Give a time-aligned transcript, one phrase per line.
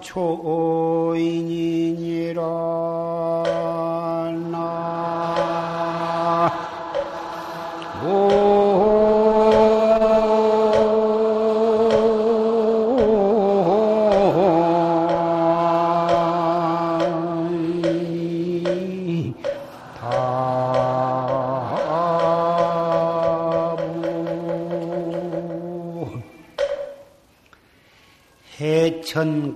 [0.02, 0.42] 행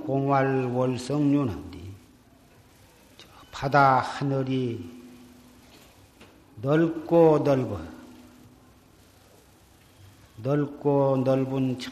[0.06, 1.80] 공활 월성륜한디
[3.52, 4.90] 바다 하늘이
[6.62, 7.80] 넓고 넓어
[10.38, 11.90] 넓고 넓은 저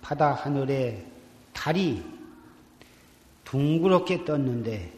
[0.00, 1.06] 바다 하늘에
[1.52, 2.02] 달이
[3.44, 4.92] 둥그렇게 떴는데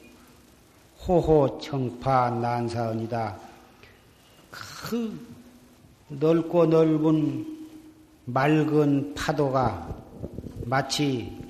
[1.06, 3.38] 호호 청파 난사언이다.
[4.50, 5.26] 그
[6.08, 7.68] 넓고 넓은
[8.24, 9.96] 맑은 파도가
[10.64, 11.45] 마치 그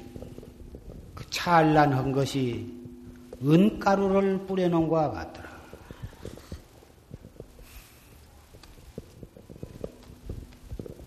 [1.47, 2.67] 찬란한 것이
[3.41, 5.49] 은가루를 뿌려놓은 것과 같더라.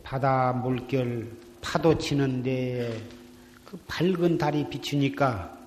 [0.01, 1.29] 바다 물결
[1.59, 2.89] 파도 치는 데에
[3.65, 5.57] 그 밝은 달이 비추니까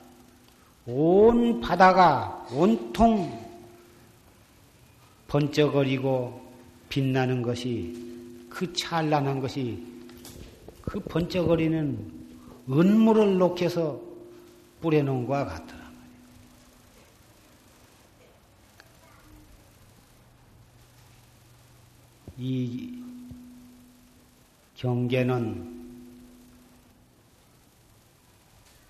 [0.87, 3.31] 온 바다가 온통
[5.29, 6.51] 번쩍거리고
[6.89, 9.87] 빛나는 것이 그 찬란한 것이
[10.81, 12.23] 그 번쩍거리는
[12.71, 14.12] 은물을 녹여서
[14.83, 15.83] 뿌려놓은 것과 같더라.
[22.37, 23.03] 이
[24.75, 25.81] 경계는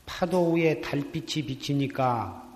[0.07, 2.49] 파도 위에 달빛이 비치니까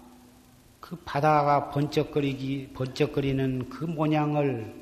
[0.80, 4.75] 그 바다가 번쩍거리기, 번쩍거리는 그 모양을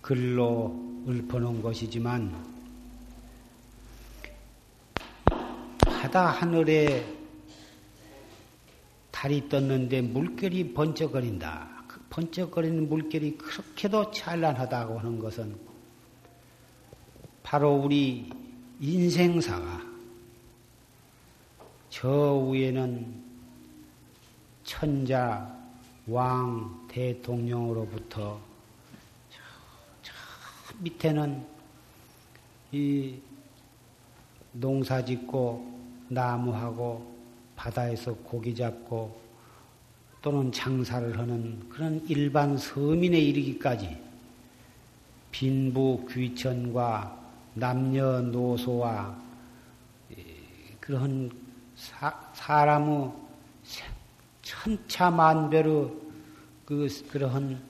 [0.00, 0.78] 글로
[1.08, 2.56] 읊어놓은 것이지만
[5.80, 7.15] 바다 하늘에
[9.16, 11.84] 달이 떴는데 물결이 번쩍거린다.
[11.88, 15.56] 그 번쩍거리는 물결이 그렇게도 찬란하다고 하는 것은
[17.42, 18.30] 바로 우리
[18.78, 19.80] 인생사가
[21.88, 23.24] 저 위에는
[24.64, 25.50] 천자,
[26.06, 28.38] 왕, 대통령으로부터
[29.30, 29.38] 저,
[30.02, 30.12] 저
[30.80, 31.42] 밑에는
[32.70, 33.18] 이
[34.52, 37.15] 농사 짓고 나무하고
[37.56, 39.20] 바다에서 고기 잡고
[40.22, 43.96] 또는 장사를 하는 그런 일반 서민에 이르기까지
[45.30, 47.24] 빈부 귀천과
[47.54, 49.16] 남녀노소와
[50.80, 51.30] 그런
[51.74, 53.10] 사, 사람의
[54.42, 55.90] 천차만별의
[56.64, 57.60] 그 그러한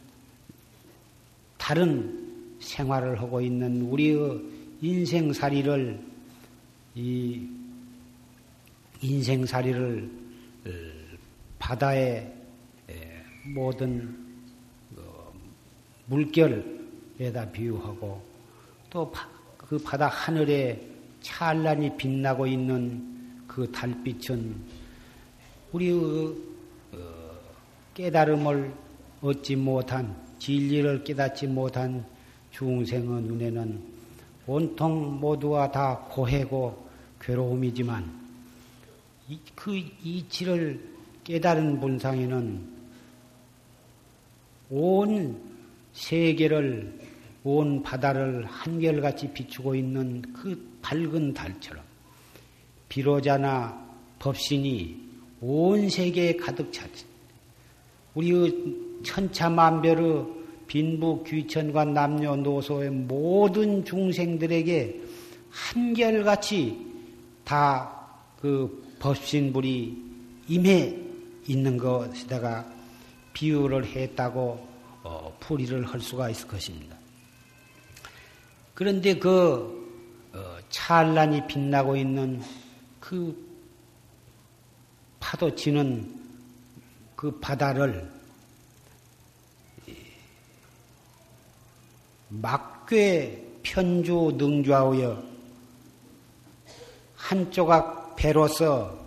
[1.56, 4.40] 다른 생활을 하고 있는 우리의
[4.80, 6.00] 인생살이를
[6.94, 7.55] 이
[9.00, 10.10] 인생살이를
[10.66, 10.70] 어,
[11.58, 12.32] 바다의
[13.54, 14.16] 모든
[14.96, 15.32] 어,
[16.06, 18.22] 물결에다 비유하고
[18.90, 19.12] 또
[19.68, 20.80] 그 바다 하늘에
[21.20, 24.54] 찬란히 빛나고 있는 그 달빛은
[25.72, 25.94] 우리의
[26.92, 26.98] 어,
[27.94, 28.72] 깨달음을
[29.20, 32.04] 얻지 못한 진리를 깨닫지 못한
[32.52, 33.82] 중생의 눈에는
[34.46, 36.86] 온통 모두가 다 고해고
[37.20, 38.25] 괴로움이지만
[39.54, 40.80] 그 이치를
[41.24, 42.76] 깨달은 분상에는
[44.70, 45.40] 온
[45.92, 47.00] 세계를
[47.44, 51.82] 온 바다를 한결같이 비추고 있는 그 밝은 달처럼
[52.88, 53.86] 비로자나
[54.18, 55.06] 법신이
[55.40, 57.04] 온 세계에 가득 찼지.
[58.14, 60.26] 우리 천차만별의
[60.66, 65.00] 빈부 귀천과 남녀노소의 모든 중생들에게
[65.50, 66.86] 한결같이
[67.44, 67.96] 다
[68.40, 69.96] 그 법신불이
[70.48, 70.96] 임해
[71.46, 72.66] 있는 것에다가
[73.32, 74.66] 비유를 했다고
[75.02, 76.96] 어, 풀이를 할 수가 있을 것입니다.
[78.74, 79.86] 그런데 그
[80.32, 82.42] 어, 찬란히 빛나고 있는
[83.00, 83.46] 그
[85.20, 86.14] 파도 치는
[87.14, 88.10] 그 바다를
[92.28, 95.22] 막괴 편주 능좌하여
[97.14, 98.98] 한 조각 배로서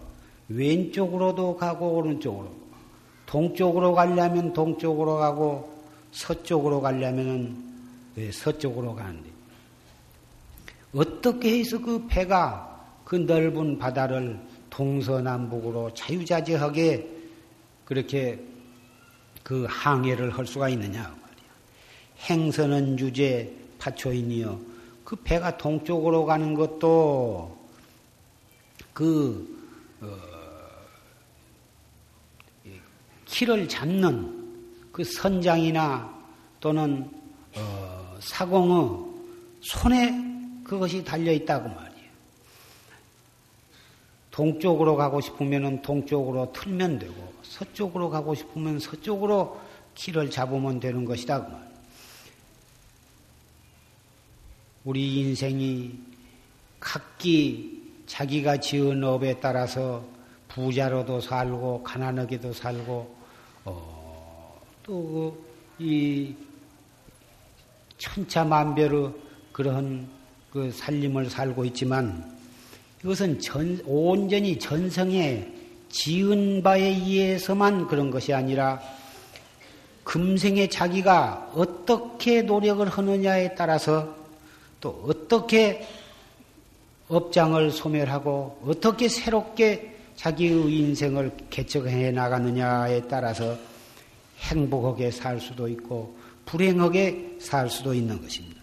[0.48, 2.52] 왼쪽으로도 가고 오른쪽으로
[3.26, 5.72] 동쪽으로 가려면 동쪽으로 가고
[6.12, 7.56] 서쪽으로 가려면
[8.32, 9.30] 서쪽으로 가는데
[10.96, 12.66] 어떻게 해서 그 배가
[13.06, 14.40] 그 넓은 바다를
[14.70, 17.08] 동서남북으로 자유자재하게
[17.86, 18.40] 그렇게
[19.44, 21.20] 그 항해를 할 수가 있느냐 말이야.
[22.30, 24.60] 행선은 유제 파초인이여
[25.04, 27.59] 그 배가 동쪽으로 가는 것도
[29.00, 29.48] 그
[30.02, 30.18] 어,
[33.24, 36.22] 키를 잡는 그 선장이나
[36.60, 37.10] 또는
[37.56, 39.06] 어, 사공의
[39.62, 42.10] 손에 그것이 달려 있다고 말이에요.
[44.32, 49.62] 동쪽으로 가고 싶으면 동쪽으로 틀면 되고 서쪽으로 가고 싶으면 서쪽으로
[49.96, 51.70] 키를 잡으면 되는 것이다 그 말.
[54.84, 55.98] 우리 인생이
[56.82, 57.79] 각기
[58.10, 60.04] 자기가 지은 업에 따라서
[60.48, 63.16] 부자로도 살고 가난하게도 살고
[63.66, 66.36] 어, 또이
[68.00, 69.14] 천차만별의
[69.52, 70.08] 그런
[70.52, 72.36] 그 살림을 살고 있지만
[73.04, 75.48] 이것은 전, 온전히 전성에
[75.90, 78.82] 지은 바에 의해서만 그런 것이 아니라
[80.04, 84.16] 금생에 자기가 어떻게 노력을 하느냐에 따라서
[84.82, 85.88] 또 어떻게
[87.10, 93.58] 업장을 소멸하고 어떻게 새롭게 자기의 인생을 개척해 나가느냐에 따라서
[94.40, 96.16] 행복하게 살 수도 있고
[96.46, 98.60] 불행하게 살 수도 있는 것입니다.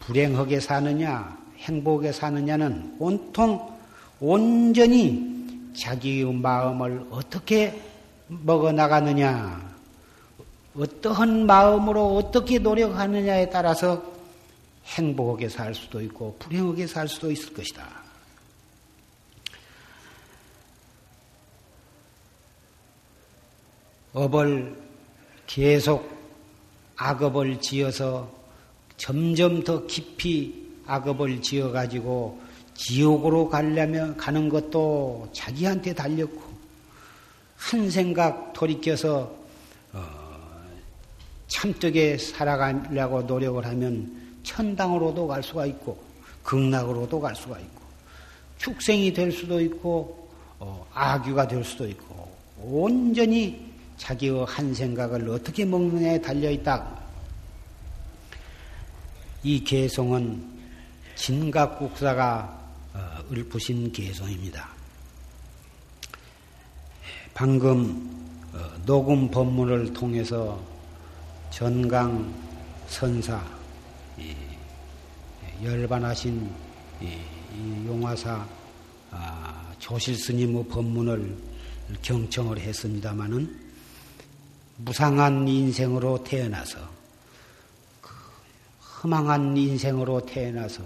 [0.00, 3.60] 불행하게 사느냐, 행복하게 사느냐는 온통
[4.20, 7.80] 온전히 자기의 마음을 어떻게
[8.28, 9.68] 먹어 나가느냐,
[10.76, 14.17] 어떠한 마음으로 어떻게 노력하느냐에 따라서
[14.88, 17.86] 행복하게 살 수도 있고 불행하게 살 수도 있을 것이다.
[24.12, 24.76] 업을
[25.46, 26.08] 계속
[26.96, 28.32] 악업을 지어서
[28.96, 32.40] 점점 더 깊이 악업을 지어가지고
[32.74, 36.42] 지옥으로 가려면 가는 것도 자기한테 달렸고
[37.56, 39.32] 한 생각 돌이켜서
[39.92, 40.02] 어,
[41.48, 44.17] 참되게 살아가려고 노력을 하면
[44.48, 46.02] 천당으로도 갈 수가 있고
[46.42, 47.82] 극락으로도 갈 수가 있고
[48.56, 50.28] 축생이 될 수도 있고
[50.58, 56.98] 어, 아귀가 될 수도 있고 온전히 자기의 한 생각을 어떻게 먹느냐에 달려 있다.
[59.42, 60.42] 이 개송은
[61.14, 62.58] 진각국사가
[62.94, 63.00] 어,
[63.30, 64.68] 읊으신 개송입니다.
[67.34, 70.58] 방금 어, 녹음 법문을 통해서
[71.50, 72.34] 전강
[72.88, 73.57] 선사
[75.62, 76.50] 열반하신
[77.86, 78.46] 용화사
[79.10, 81.36] 아, 조실 스님의 법문을
[82.02, 83.68] 경청을 했습니다마는
[84.76, 86.78] 무상한 인생으로 태어나서
[89.02, 90.82] 허망한 인생으로 태어나서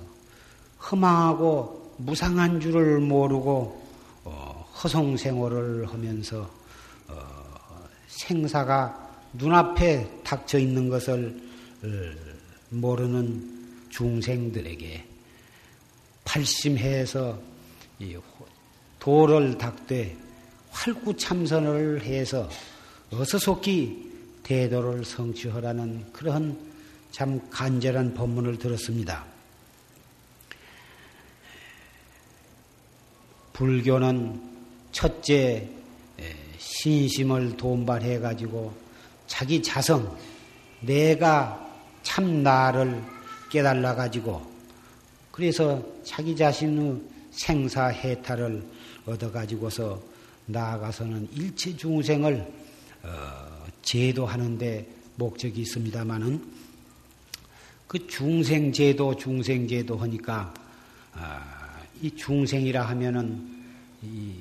[0.90, 3.82] 허망하고 무상한 줄을 모르고
[4.24, 6.48] 어, 허송생활을 하면서
[7.08, 7.14] 어,
[8.06, 11.42] 생사가 눈앞에 닥쳐 있는 것을
[11.82, 11.88] 어,
[12.72, 15.04] 모르는 중생들에게
[16.24, 17.40] 팔심해서
[18.98, 20.16] 도를 닦되
[20.70, 22.48] 활구참선을 해서
[23.10, 24.10] 어서속히
[24.42, 26.58] 대도를 성취하라는 그러한
[27.10, 29.24] 참 간절한 법문을 들었습니다.
[33.52, 34.40] 불교는
[34.92, 35.68] 첫째
[36.58, 38.72] 신심을 돈발해 가지고
[39.26, 40.16] 자기 자성,
[40.80, 41.71] 내가
[42.02, 43.02] 참 나를
[43.50, 44.42] 깨달아 가지고
[45.30, 47.00] 그래서 자기 자신의
[47.32, 48.62] 생사해탈을
[49.06, 50.00] 얻어 가지고서
[50.46, 52.46] 나아가서는 일체 중생을
[53.02, 56.42] 어, 제도하는데 목적이 있습니다마는
[57.86, 60.52] 그 중생 제도 중생 제도 하니까
[61.14, 63.64] 아, 이 중생이라 하면은
[64.02, 64.34] 이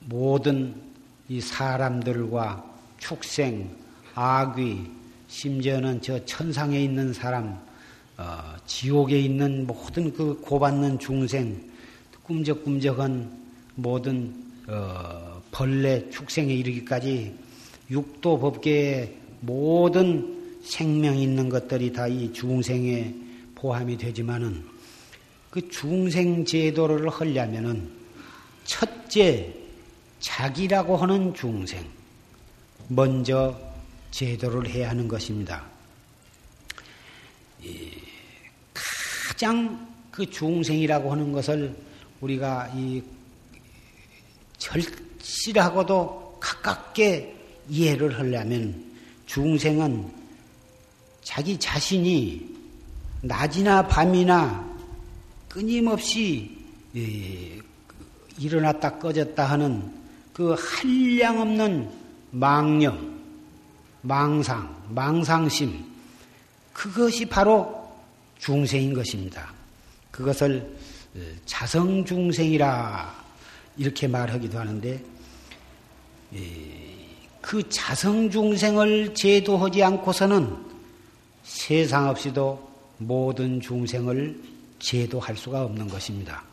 [0.00, 0.74] 모든
[1.28, 2.64] 이 사람들과
[2.98, 3.76] 축생,
[4.14, 4.90] 아귀,
[5.28, 7.58] 심지어는 저 천상에 있는 사람,
[8.16, 11.60] 어, 지옥에 있는 모든 그 고받는 중생,
[12.24, 13.30] 꿈적꿈적한
[13.76, 14.34] 모든
[14.66, 17.34] 어, 벌레, 축생에 이르기까지
[17.90, 23.14] 육도 법계의 모든 생명 있는 것들이 다 이 중생에
[23.54, 24.62] 포함이 되지만은
[25.50, 27.88] 그 중생 제도를 하려면은
[28.64, 29.54] 첫째
[30.20, 31.84] 자기라고 하는 중생
[32.88, 33.58] 먼저
[34.10, 35.64] 제도를 해야 하는 것입니다.
[38.74, 41.74] 가장 그 중생이라고 하는 것을
[42.20, 43.02] 우리가 이
[44.58, 47.36] 절실하고도 가깝게
[47.68, 48.84] 이해를 하려면
[49.26, 50.10] 중생은
[51.22, 52.56] 자기 자신이
[53.22, 54.66] 낮이나 밤이나
[55.48, 56.56] 끊임없이
[58.38, 59.92] 일어났다 꺼졌다 하는
[60.32, 61.90] 그 한량없는
[62.30, 63.17] 망념,
[64.02, 65.84] 망상, 망상심,
[66.72, 67.92] 그것이 바로
[68.38, 69.52] 중생인 것입니다.
[70.10, 70.76] 그것을
[71.16, 73.24] 어, 자성중생이라
[73.76, 75.02] 이렇게 말하기도 하는데,
[77.40, 80.54] 그 자성중생을 제도하지 않고서는
[81.42, 84.38] 세상 없이도 모든 중생을
[84.78, 86.44] 제도할 수가 없는 것입니다.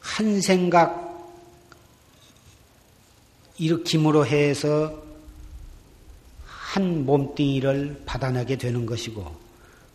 [0.00, 1.05] 한 생각
[3.58, 5.02] 일으킴으로 해서
[6.44, 9.24] 한 몸뚱이를 받아내게 되는 것이고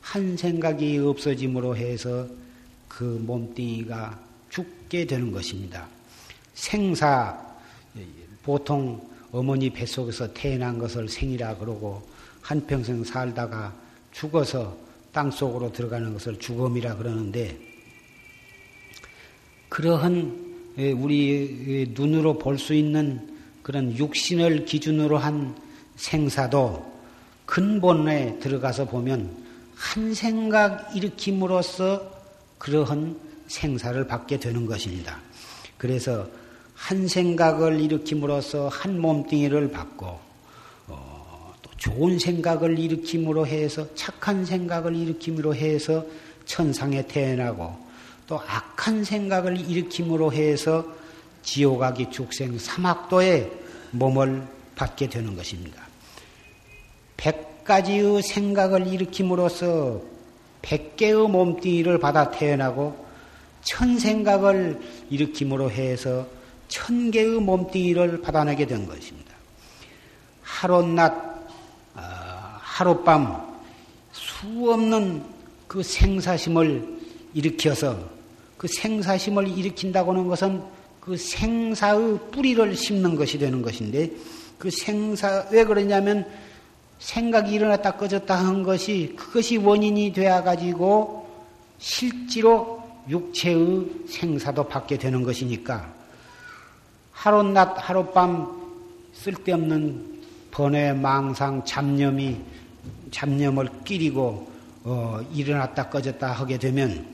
[0.01, 2.27] 한 생각이 없어짐으로 해서
[2.87, 5.87] 그 몸뚱이가 죽게 되는 것입니다.
[6.53, 7.39] 생사
[8.43, 12.01] 보통 어머니 뱃속에서 태어난 것을 생이라 그러고
[12.41, 13.73] 한평생 살다가
[14.11, 14.75] 죽어서
[15.13, 17.57] 땅 속으로 들어가는 것을 죽음이라 그러는데
[19.69, 20.51] 그러한
[20.97, 23.30] 우리 눈으로 볼 수 있는
[23.63, 25.55] 그런 육신을 기준으로 한
[25.95, 26.91] 생사도
[27.45, 29.29] 근본에 들어가서 보면
[29.75, 32.11] 한 생각 일으킴으로써
[32.57, 35.19] 그러한 생사를 받게 되는 것입니다.
[35.77, 36.27] 그래서
[36.75, 40.19] 한 생각을 일으킴으로써 한 몸뚱이를 받고
[40.87, 46.05] 어, 또 좋은 생각을 일으킴으로 해서 착한 생각을 일으킴으로 해서
[46.45, 47.75] 천상에 태어나고
[48.27, 51.00] 또 악한 생각을 일으킴으로 해서
[51.43, 53.51] 지옥아기 죽생 사막도에
[53.91, 55.83] 몸을 받게 되는 것입니다.
[57.17, 60.01] 백 가지의 생각을 일으킴으로써
[60.61, 63.05] 백 개의 몸뚱이를 받아 태어나고
[63.63, 64.79] 천 생각을
[65.09, 66.27] 일으킴으로 해서
[66.67, 69.31] 천 개의 몸뚱이를 받아내게 된 것입니다.
[70.41, 71.13] 하룻낮,
[71.95, 72.01] 어,
[72.59, 73.51] 하룻밤
[74.11, 75.23] 수 없는
[75.67, 76.99] 그 생사심을
[77.33, 77.97] 일으켜서
[78.57, 80.61] 그 생사심을 일으킨다고 하는 것은
[81.01, 84.11] 그 생사의 뿌리를 심는 것이 되는 것인데
[84.59, 86.25] 그 생사 왜 그러냐면
[86.99, 91.27] 생각이 일어났다 꺼졌다 한 것이 그것이 원인이 되어 가지고
[91.79, 95.91] 실제로 육체의 생사도 받게 되는 것이니까
[97.11, 98.61] 하룻낮 하룻밤
[99.13, 102.37] 쓸데없는 번외 망상 잡념이
[103.09, 104.51] 잡념을 끼리고
[104.83, 107.07] 어, 일어났다 꺼졌다 하게 되면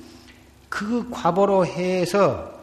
[0.67, 2.56] 그 과보로 해서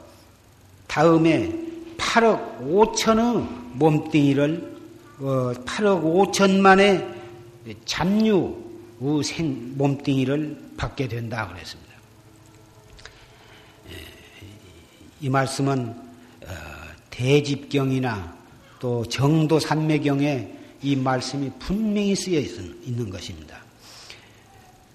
[0.86, 1.52] 다음에
[1.96, 4.74] 8억 5천의 몸뚱이를
[5.20, 7.14] 어, 8억 5천만의
[7.84, 8.62] 잡류
[9.24, 11.92] 생 몸뚱이를 받게 된다 그랬습니다.
[13.90, 13.94] 예,
[15.20, 16.48] 이 말씀은 어,
[17.10, 18.36] 대집경이나
[18.78, 23.58] 또 정도 산매경에 이 말씀이 분명히 쓰여 있는 것입니다.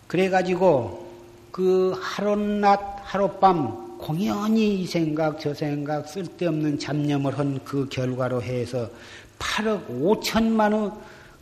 [0.07, 1.09] 그래가지고
[1.51, 8.89] 그 하룻낮 하룻밤 공연히 이 생각 저 생각 쓸데없는 잡념을 한 그 결과로 해서
[9.37, 10.91] 8억 5천만의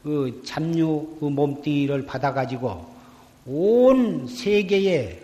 [0.04, 2.86] 그 잡류 그 몸뚱이를 받아가지고
[3.46, 5.18] 온 세계에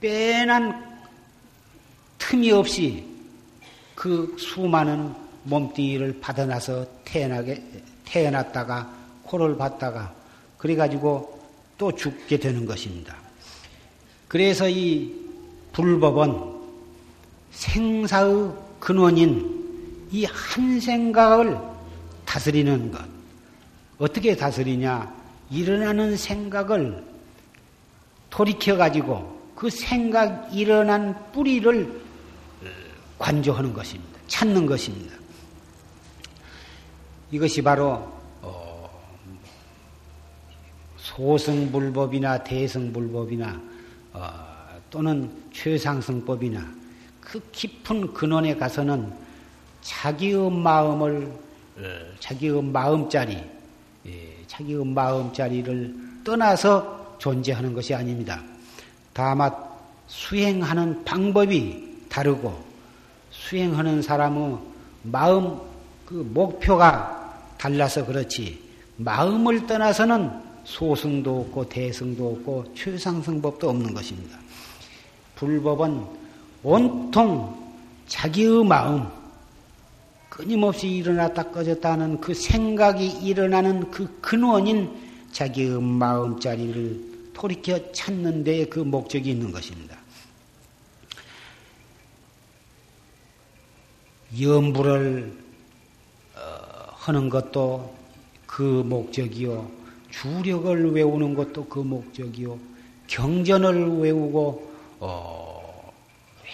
[0.00, 0.98] 빼난
[2.18, 3.04] 틈이 없이
[3.94, 7.62] 그 수많은 몸뚱이를 받아놔서 태어나게
[8.04, 8.92] 태어났다가
[9.22, 10.12] 코를 받다가
[10.58, 11.40] 그래가지고
[11.78, 13.14] 또 죽게 되는 것입니다.
[14.26, 15.14] 그래서 이
[15.72, 16.55] 불법은
[17.56, 19.56] 생사의 근원인
[20.12, 21.58] 이 한 생각을
[22.24, 23.04] 다스리는 것.
[23.98, 25.14] 어떻게 다스리냐?
[25.50, 27.02] 일어나는 생각을
[28.30, 32.00] 돌이켜가지고 그 생각 일어난 뿌리를
[33.18, 34.20] 관조하는 것입니다.
[34.26, 35.14] 찾는 것입니다.
[37.30, 38.90] 이것이 바로 어,
[40.98, 43.60] 소승불법이나 대승불법이나
[44.12, 44.46] 어,
[44.90, 46.75] 또는 최상승법이나
[47.26, 49.12] 그 깊은 근원에 가서는
[49.82, 51.26] 자기의 마음을
[51.76, 51.82] 어,
[52.20, 53.42] 자기의 마음자리
[54.06, 58.40] 예, 자기의 마음자리를 떠나서 존재하는 것이 아닙니다.
[59.12, 59.52] 다만
[60.06, 62.64] 수행하는 방법이 다르고
[63.30, 64.58] 수행하는 사람의
[65.02, 65.60] 마음
[66.04, 68.62] 그 목표가 달라서 그렇지
[68.98, 70.30] 마음을 떠나서는
[70.62, 74.38] 소승도 없고 대승도 없고 최상승법도 없는 것입니다.
[75.34, 76.25] 불법은
[76.62, 77.54] 온통
[78.06, 79.08] 자기의 마음
[80.28, 84.94] 끊임없이 일어났다 꺼졌다 하는 그 생각이 일어나는 그 근원인
[85.32, 89.96] 자기의 마음자리를 돌이켜 찾는 데에 그 목적이 있는 것입니다.
[94.38, 95.32] 염불을
[96.34, 96.40] 어,
[96.94, 97.94] 하는 것도
[98.46, 99.70] 그 목적이요.
[100.10, 102.58] 주력을 외우는 것도 그 목적이요.
[103.06, 105.45] 경전을 외우고 어,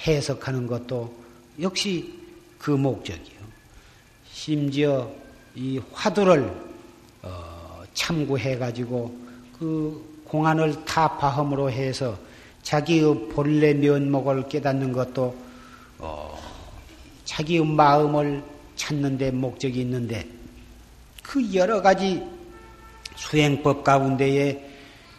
[0.06, 1.14] 해석하는 것도
[1.60, 2.12] 역시
[2.58, 3.42] 그 목적이요.
[4.30, 5.10] 심지어
[5.54, 6.52] 이 화두를
[7.22, 9.16] 어, 참고해 가지고
[9.58, 12.18] 그 공안을 타파함으로 해서
[12.62, 15.36] 자기의 본래 면목을 깨닫는 것도
[15.98, 16.38] 어,
[17.24, 18.42] 자기의 마음을
[18.76, 20.26] 찾는 데 목적이 있는데
[21.22, 22.22] 그 여러 가지
[23.16, 24.70] 수행법 가운데에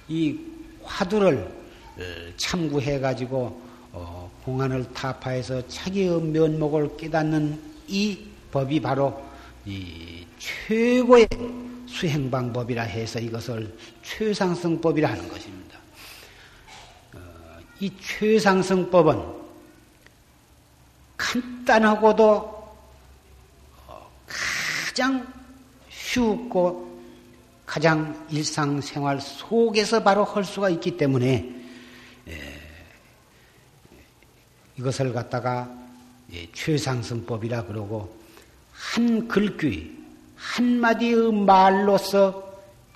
[0.10, 0.38] 이
[0.84, 2.02] 화두를 어,
[2.38, 3.62] 참고해 가지고
[3.92, 9.24] 어, 공안을 타파해서 자기의 면목을 깨닫는 이 법이 바로
[9.66, 11.28] 이 최고의
[11.88, 15.80] 수행 방법이라 해서 이것을 최상승법이라 하는 것입니다.
[17.14, 17.20] 어,
[17.80, 19.44] 이 최상승법은
[21.16, 22.54] 간단하고도
[24.28, 25.26] 가장
[25.90, 27.02] 쉽고
[27.66, 31.50] 가장 일상생활 속에서 바로 할 수가 있기 때문에
[32.28, 32.64] 예,
[34.78, 35.70] 이것을 갖다가
[36.34, 38.16] 예, 최상승법이라 그러고
[38.72, 39.92] 한 글귀
[40.36, 42.54] 한 마디의 말로서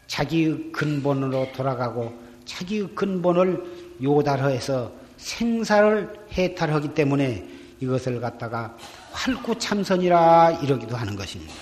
[0.08, 2.14] 자기의 근본으로 돌아가고
[2.46, 7.48] 자기의 근본을 요달해서 생사를 해탈하기 때문에
[7.80, 8.76] 이것을 갖다가
[9.12, 11.54] 활구참선이라 이러기도 하는 것입니다.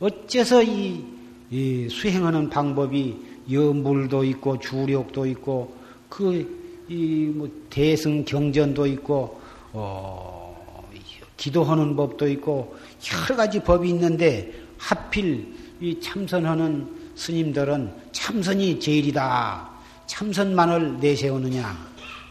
[0.00, 1.04] 어째서 이,
[1.50, 3.16] 이 수행하는 방법이
[3.50, 5.76] 여물도 있고 주력도 있고
[6.08, 9.40] 그 이 뭐 대승 경전도 있고
[9.72, 10.88] 어,
[11.36, 12.76] 기도하는 법도 있고
[13.12, 19.68] 여러 가지 법이 있는데 하필 이 참선하는 스님들은 참선이 제일이다.
[20.06, 21.76] 참선만을 내세우느냐.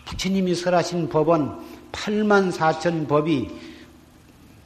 [0.05, 1.51] 부처님이 설하신 법은
[1.91, 3.49] 8만 4천 법이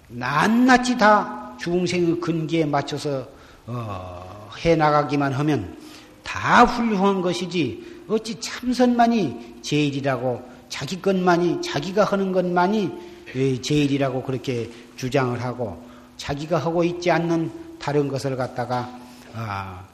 [0.08, 3.28] 낱낱이 다 중생의 근기에 맞춰서
[3.68, 5.78] 어, 해나가기만 하면
[6.24, 15.82] 다 훌륭한 것이지 어찌 참선만이 제일이라고 자기 것만이 자기가 하는 것만이 제일이라고 그렇게 주장을 하고
[16.18, 19.00] 자기가 하고 있지 않는 다른 것을 갖다가
[19.34, 19.86] 아,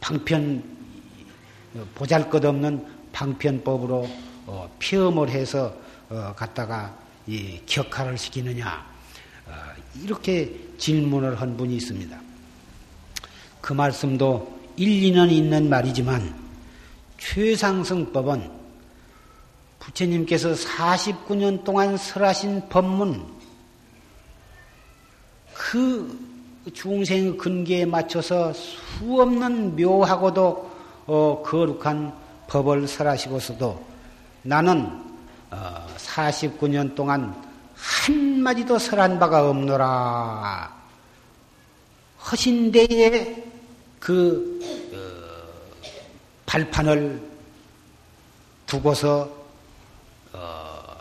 [0.00, 0.62] 방편
[1.94, 4.08] 보잘것없는 방편법으로
[4.46, 5.74] 어, 피험을 해서
[6.10, 6.94] 어, 갖다가
[7.26, 8.86] 이 격화를 시키느냐
[9.46, 9.52] 어,
[10.02, 12.20] 이렇게 질문을 한 분이 있습니다.
[13.60, 16.34] 그 말씀도 일리는 있는 말이지만
[17.18, 18.50] 최상승법은
[19.80, 23.26] 부처님께서 49년 동안 설하신 법문
[25.52, 26.28] 그
[26.72, 30.70] 중생의 근기에 맞춰서 수없는 묘하고도
[31.06, 32.12] 어, 거룩한
[32.46, 33.84] 법을 설하시고서도
[34.42, 35.04] 나는
[35.96, 40.78] 49년 어, 동안 한마디도 설한 바가 없노라.
[42.30, 43.47] 허신 대에
[44.00, 44.58] 그
[44.92, 44.98] 어,
[46.46, 47.20] 발판을
[48.66, 49.30] 두고서
[50.32, 50.96] 어,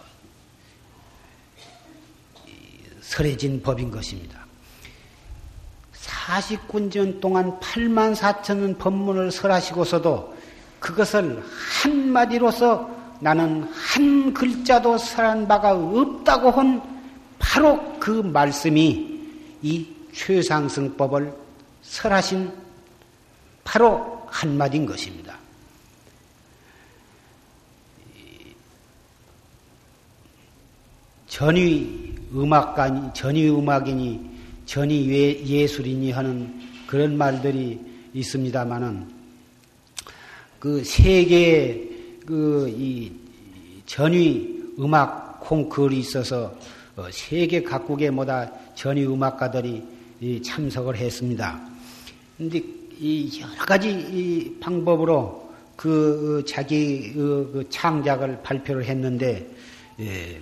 [3.02, 4.46] 설해진 법인 것입니다.
[5.94, 10.36] 49년 동안 8만 4천 법문을 설하시고서도
[10.80, 11.44] 그것을
[11.82, 16.82] 한마디로서 나는 한 글자도 설한 바가 없다고 한
[17.40, 19.20] 바로 그 말씀이
[19.62, 21.34] 이 최상승법을
[21.82, 22.67] 설하신
[23.68, 25.38] 바로 한마디인 것입니다.
[31.28, 35.10] 전위 음악가니, 전위 음악이니, 전위
[35.46, 37.78] 예술이니 하는 그런 말들이
[38.14, 39.06] 있습니다만은
[40.60, 41.90] 그 세계의
[42.26, 43.12] 그이
[43.86, 46.58] 전위 음악 콩쿠르이 있어서
[46.96, 51.62] 어, 세계 각국의 뭐다 전위 음악가들이 참석을 했습니다.
[52.38, 59.48] 근데 이 여러 가지 방법으로 그 자기 그 창작을 발표를 했는데
[60.00, 60.40] 예,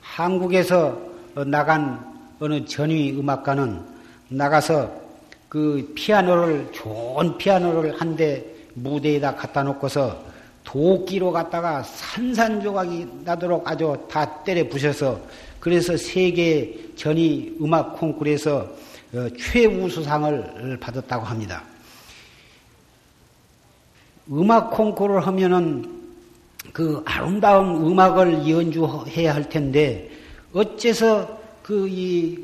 [0.00, 0.98] 한국에서
[1.46, 2.04] 나간
[2.40, 3.80] 어느 전위 음악가는
[4.28, 4.92] 나가서
[5.48, 10.22] 그 피아노를 좋은 피아노를 한 대 무대에다 갖다 놓고서
[10.64, 15.20] 도끼로 갖다가 산산조각이 나도록 아주 다 때려 부셔서
[15.60, 18.68] 그래서 세계 전위 음악 콩쿠르에서
[19.14, 21.62] 어, 최우수상을 받았다고 합니다.
[24.30, 25.90] 음악 콩쿠르를 하면은
[26.72, 30.10] 그 아름다운 음악을 연주해야 할 텐데
[30.52, 32.38] 어째서 그 이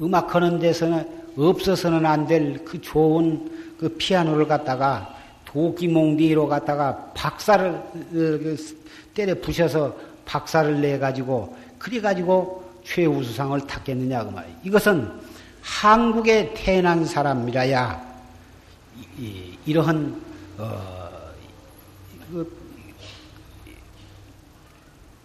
[0.00, 7.92] 음악 하는 데서는 없어서는 안 될 그 좋은 그 피아노를 갖다가 도끼몽디로 갖다가 박사를 어,
[8.12, 8.56] 그
[9.14, 14.56] 때려 부셔서 박사를 내 가지고 그래 가지고 최우수상을 탔겠느냐 그 말이에요.
[14.64, 15.10] 이것은
[15.62, 18.04] 한국에 태어난 사람이라야
[19.66, 20.20] 이러한
[20.58, 21.10] 어,
[22.30, 22.56] 그,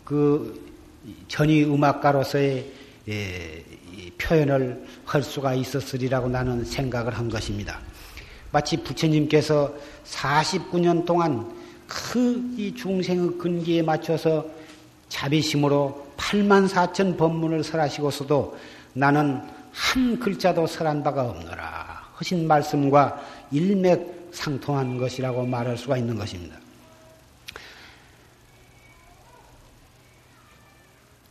[0.04, 0.72] 그
[1.28, 2.72] 전위 음악가로서의
[3.10, 3.63] 예,
[4.17, 7.80] 표현을 할 수가 있었으리라고 나는 생각을 한 것입니다.
[8.52, 9.74] 마치 부처님께서
[10.06, 14.46] 49년 동안 그 이 중생의 근기에 맞춰서
[15.10, 18.58] 자비심으로 8만 4천 법문을 설하시고서도
[18.94, 19.41] 나는
[19.72, 23.20] 한 글자도 설한 바가 없노라 하신 말씀과
[23.52, 26.58] 일맥 상통한 것이라고 말할 수가 있는 것입니다.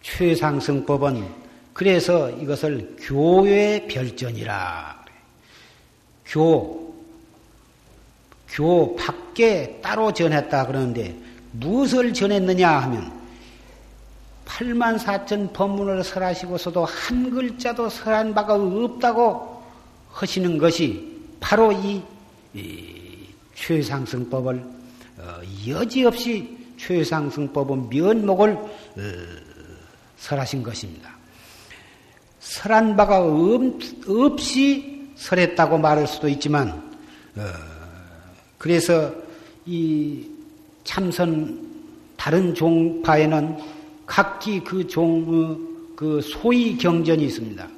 [0.03, 1.27] 최상승법은
[1.73, 5.05] 그래서 이것을 교회 별전이라.
[6.27, 6.95] 교,
[8.49, 11.17] 교 밖에 따로 전했다 그러는데
[11.53, 13.21] 무엇을 전했느냐 하면
[14.45, 19.63] 8만 4천 법문을 설하시고서도 한 글자도 설한 바가 없다고
[20.11, 22.03] 하시는 것이 바로 이, 이
[23.55, 24.65] 최상승법을
[25.19, 28.71] 어, 여지없이 최상승법은 면목을 어,
[30.17, 31.11] 설하신 것입니다.
[32.41, 36.71] 설한 바가 없, 이 설했다고 말할 수도 있지만
[37.37, 37.43] 어,
[38.59, 39.13] 그래서
[39.67, 40.27] 이
[40.85, 41.69] 참선
[42.17, 43.59] 다른 종파에는
[44.07, 47.69] 각기 그 종, 어, 그 소위 경전이 있습니다.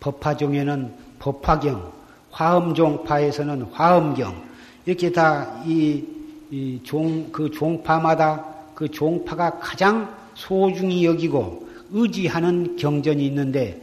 [0.00, 1.92] 법화종에는 법화경,
[2.32, 4.42] 화엄종파에서는 화엄경,
[4.84, 6.02] 이렇게 다 이,
[6.50, 13.80] 이 종, 그 종파마다 그 종파가 가장 소중히 여기고 의지하는 경전이 있는데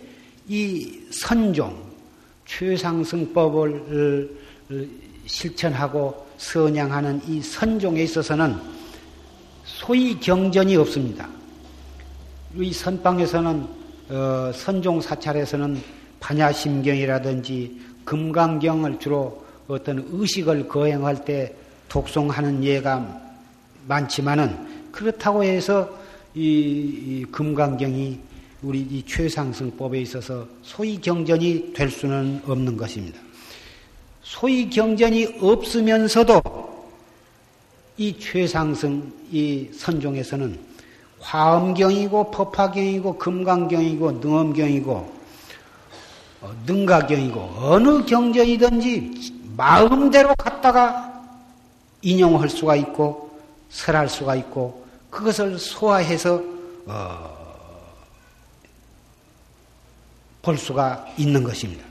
[0.47, 1.75] 이 선종,
[2.45, 4.29] 최상승법을
[4.71, 4.75] 어,
[5.25, 8.55] 실천하고 선양하는 이 선종에 있어서는
[9.63, 11.29] 소위 경전이 없습니다.
[12.55, 13.67] 이 선방에서는
[14.09, 15.79] 어, 선종 사찰에서는
[16.19, 21.53] 반야심경이라든지 금강경을 주로 어떤 의식을 거행할 때
[21.89, 23.21] 독송하는 예가
[23.87, 25.87] 많지만은 그렇다고 해서
[26.33, 28.19] 이, 이 금강경이
[28.63, 33.19] 우리 이 최상승법에 있어서 소위 경전이 될 수는 없는 것입니다.
[34.23, 36.41] 소위 경전이 없으면서도
[37.97, 40.57] 이 최상승 이 선종에서는
[41.19, 45.18] 화엄경이고 법화경이고 금강경이고 능엄경이고 어,
[46.65, 51.09] 능가경이고 어느 경전이든지 마음대로 갖다가
[52.01, 56.41] 인용할 수가 있고 설할 수가 있고 그것을 소화해서
[56.85, 57.39] 어,
[60.41, 61.83] 볼 수가 있는 것입니다.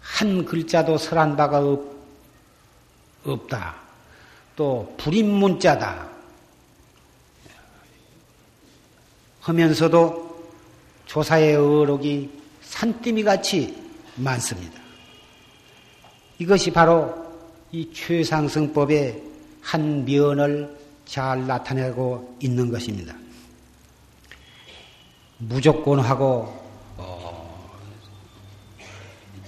[0.00, 1.80] 한 글자도 설한 바가 없,
[3.24, 3.74] 없다.
[4.56, 6.08] 또 불임 문자다
[9.40, 10.23] 하면서도
[11.14, 12.28] 조사의 어록이
[12.60, 13.72] 산더미 같이
[14.16, 14.80] 많습니다.
[16.40, 17.14] 이것이 바로
[17.70, 19.22] 이 최상승법의
[19.60, 23.14] 한 면을 잘 나타내고 있는 것입니다.
[25.38, 26.52] 무조건 하고
[26.96, 27.78] 어,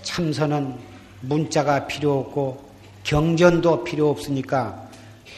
[0.02, 0.78] 참선은
[1.22, 2.64] 문자가 필요 없고
[3.02, 4.88] 경전도 필요 없으니까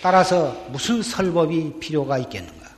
[0.03, 2.69] 따라서 무슨 설법이 필요가 있겠는가?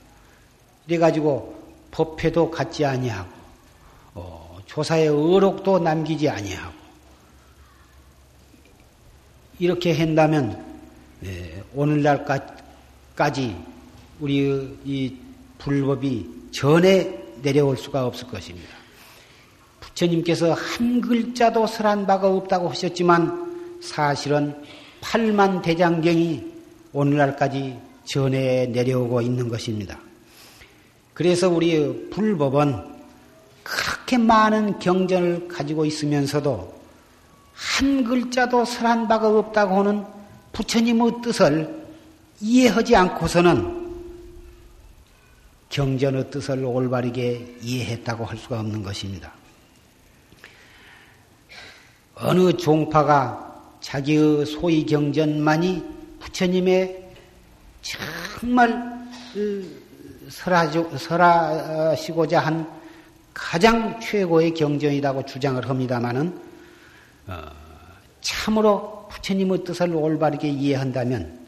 [0.86, 1.58] 이래가지고
[1.90, 3.39] 법회도 갖지 아니하고 어,
[4.70, 6.72] 조사의 의록도 남기지 아니하고
[9.58, 10.64] 이렇게 한다면
[11.24, 13.56] 예, 오늘날까지
[14.20, 15.16] 우리 이
[15.58, 18.68] 불법이 전에 내려올 수가 없을 것입니다.
[19.80, 24.54] 부처님께서 한 글자도 설한 바가 없다고 하셨지만 사실은
[25.00, 26.44] 팔만 대장경이
[26.92, 29.98] 오늘날까지 전해 내려오고 있는 것입니다.
[31.12, 32.99] 그래서 우리 불법은
[33.62, 36.80] 그렇게 많은 경전을 가지고 있으면서도
[37.54, 40.04] 한 글자도 설한 바가 없다고 하는
[40.52, 41.86] 부처님의 뜻을
[42.40, 43.80] 이해하지 않고서는
[45.68, 49.32] 경전의 뜻을 올바르게 이해했다고 할 수가 없는 것입니다.
[52.16, 55.84] 어느 종파가 자기의 소위 경전만이
[56.20, 57.12] 부처님의
[57.82, 59.08] 정말
[60.98, 62.79] 설하시고자 한
[63.40, 66.38] 가장 최고의 경전이라고 주장을 합니다마는
[67.26, 67.42] 어,
[68.20, 71.40] 참으로 부처님의 뜻을 올바르게 이해한다면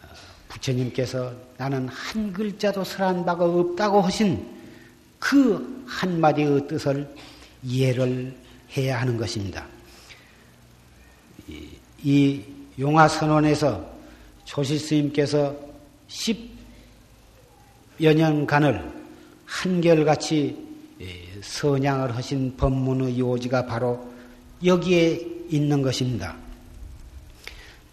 [0.00, 0.06] 어,
[0.48, 4.42] 부처님께서 나는 한 글자도 설한 바가 없다고 하신
[5.18, 7.14] 그 한마디의 뜻을
[7.62, 8.34] 이해를
[8.74, 9.66] 해야 하는 것입니다.
[12.02, 12.42] 이
[12.78, 13.86] 용화선원에서
[14.46, 15.54] 조실스님께서
[16.08, 16.48] 10여
[18.16, 18.90] 년간을
[19.44, 20.71] 한결같이
[21.42, 24.12] 선양을 하신 법문의 요지가 바로
[24.64, 26.36] 여기에 있는 것입니다.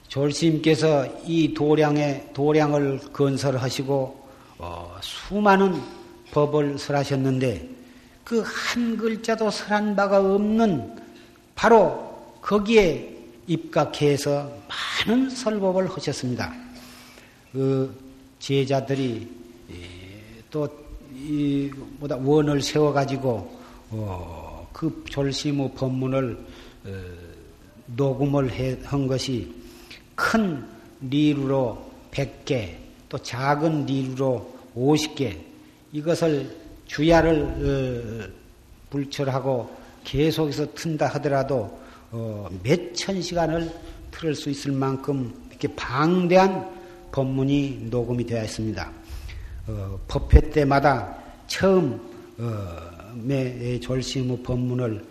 [0.07, 5.81] 졸스님께서 이 도량에 도량을 건설하시고 어, 수많은
[6.31, 7.69] 법을 설하셨는데
[8.23, 10.95] 그 한 글자도 설한 바가 없는
[11.55, 14.51] 바로 거기에 입각해서
[15.07, 16.53] 많은 설법을 하셨습니다.
[17.51, 17.91] 그
[18.37, 19.27] 제자들이
[20.51, 20.69] 또
[21.19, 23.59] 이 뭐다 원을 세워 가지고
[23.91, 26.37] 어, 그 졸심의 법문을
[26.85, 26.89] 어,
[27.95, 29.53] 녹음을 해, 한 것이
[30.15, 30.65] 큰
[31.01, 32.75] 리루로 100개
[33.09, 35.35] 또 작은 리루로 50개
[35.91, 36.55] 이것을
[36.85, 38.39] 주야를 어,
[38.89, 39.69] 불철하고
[40.03, 41.79] 계속해서 튼다 하더라도
[42.11, 43.71] 어, 몇천 시간을
[44.11, 46.69] 틀을 수 있을 만큼 이렇게 방대한
[47.11, 48.98] 법문이 녹음이 되어 있습니다.
[49.69, 52.01] 어, 법회 때마다 처음
[52.39, 55.05] 어, 매 졸심의 법문을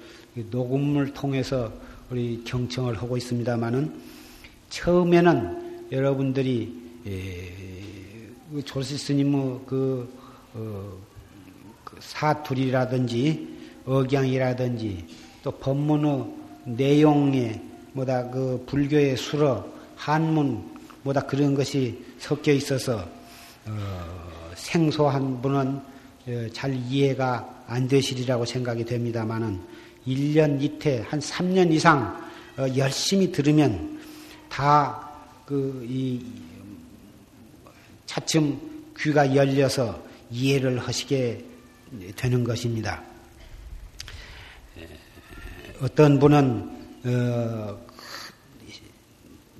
[0.51, 1.73] 녹음을 통해서
[2.11, 4.01] 우리 경청을 하고 있습니다만은
[4.71, 6.75] 처음에는 여러분들이
[7.07, 7.53] 에,
[8.51, 10.13] 그 졸시 스님의 그,
[10.55, 10.93] 어,
[11.85, 15.07] 그 사투리라든지 억양이라든지
[15.45, 16.27] 또 법문의
[16.65, 20.65] 내용에 뭐다 그 불교의 수러 한문
[21.05, 23.07] 뭐다 그런 것이 섞여 있어서
[23.67, 24.08] 어,
[24.69, 25.81] 생소한 분은
[26.29, 29.61] 어, 잘 이해가 안 되시리라고 생각이 됩니다만은
[30.07, 34.01] 1년 이태 한 3년 이상 어, 열심히 들으면
[34.49, 35.09] 다
[35.49, 36.21] 그 이
[38.05, 38.61] 차츰
[38.99, 39.99] 귀가 열려서
[40.31, 41.43] 이해를 하시게
[42.17, 43.03] 되는 것입니다.
[45.81, 46.71] 어떤 분은
[47.07, 47.79] 어,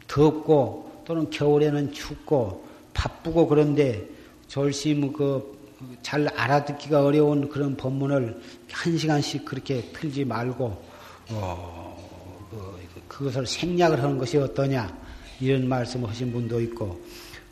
[0.07, 4.07] 덥고 또는 겨울에는 춥고 바쁘고 그런데
[4.49, 5.59] 졸심 그
[6.03, 8.41] 잘 알아듣기가 어려운 그런 법문을
[8.73, 10.85] 한 시간씩 그렇게 틀지 말고
[11.31, 14.93] 어, 그, 그것을 생략을 하는 것이 어떠냐
[15.41, 17.01] 이런 말씀을 하신 분도 있고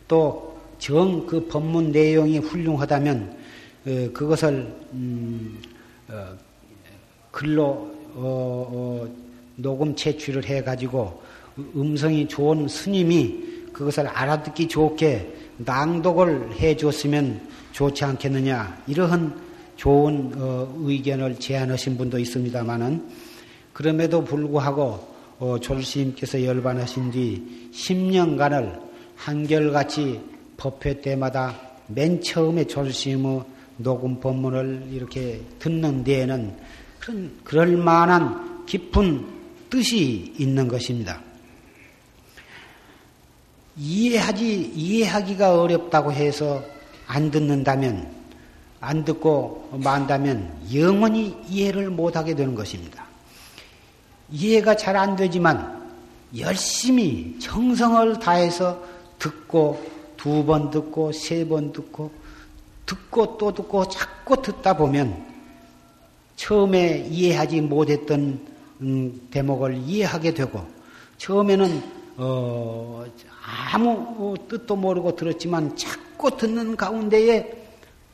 [0.09, 3.37] 또 정 그 법문 내용이 훌륭하다면
[3.87, 5.59] 어, 그것을 음,
[6.09, 6.37] 어,
[7.31, 9.09] 글로 어, 어,
[9.57, 11.23] 녹음 채취를 해가지고
[11.75, 19.41] 음성이 좋은 스님이 그것을 알아듣기 좋게 낭독을 해 줬으면 좋지 않겠느냐 이러한
[19.77, 23.09] 좋은 어, 의견을 제안하신 분도 있습니다만은
[23.73, 28.81] 그럼에도 불구하고 어, 졸스님께서 열반하신 뒤 10년간을
[29.17, 30.21] 한결같이
[30.57, 31.55] 법회 때마다
[31.89, 33.43] 맨 처음에 졸스님의
[33.77, 36.57] 녹음 법문을 이렇게 듣는 데에는
[36.99, 39.27] 그런, 그럴 만한 깊은
[39.69, 41.23] 뜻이 있는 것입니다.
[43.77, 46.63] 이해하지, 이해하기가 어렵다고 해서
[47.07, 48.11] 안 듣는다면,
[48.81, 53.05] 안 듣고 만다면 영원히 이해를 못하게 되는 것입니다.
[54.31, 55.87] 이해가 잘 안 되지만
[56.37, 58.83] 열심히 정성을 다해서
[59.19, 59.81] 듣고
[60.17, 62.11] 두 번 듣고 세 번 듣고
[62.87, 65.25] 듣고 또 듣고 자꾸 듣다 보면
[66.37, 68.41] 처음에 이해하지 못했던
[68.81, 70.67] 음, 대목을 이해하게 되고
[71.19, 71.83] 처음에는
[72.19, 73.05] 어,
[73.47, 77.67] 아무 뜻도 모르고 들었지만 자꾸 듣는 가운데에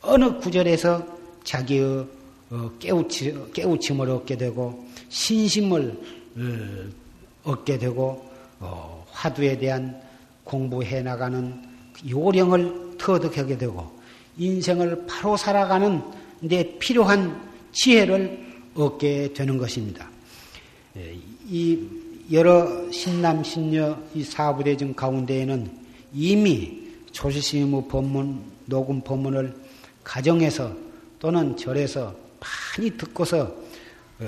[0.02, 1.06] 어느 구절에서
[1.42, 2.06] 자기의
[2.50, 5.98] 어, 깨우치, 깨우침 을 얻게 되고 신심을
[6.36, 9.98] 어, 얻게 되고 어, 화두에 대한
[10.44, 11.62] 공부해 나가는
[12.08, 13.90] 요령을 터득하게 되고
[14.36, 16.02] 인생을 바로 살아가는
[16.46, 17.40] 데 필요한
[17.72, 20.10] 지혜를 얻게 되는 것입니다.
[20.96, 21.16] 예,
[21.48, 22.01] 이
[22.32, 25.70] 여러 신남 신녀 이 사부대중 가운데에는
[26.14, 29.54] 이미 조실스님의 법문 녹음 법문을
[30.02, 30.74] 가정에서
[31.18, 33.54] 또는 절에서 많이 듣고서
[34.18, 34.26] 어,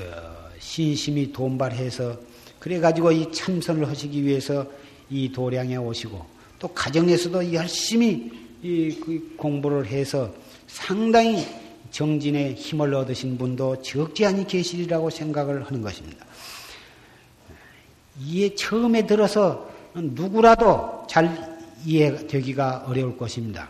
[0.58, 2.18] 신심이 돈발해서
[2.58, 4.66] 그래 가지고 이 참선을 하시기 위해서
[5.08, 6.26] 이 도량에 오시고
[6.58, 10.30] 또 가정에서도 열심히 그 공부를 해서
[10.66, 11.46] 상당히
[11.90, 16.26] 정진의 힘을 얻으신 분도 적지 않이 계시리라고 생각을 하는 것입니다.
[18.20, 23.68] 이해 처음에 들어서 누구라도 잘 이해되기가 어려울 것입니다.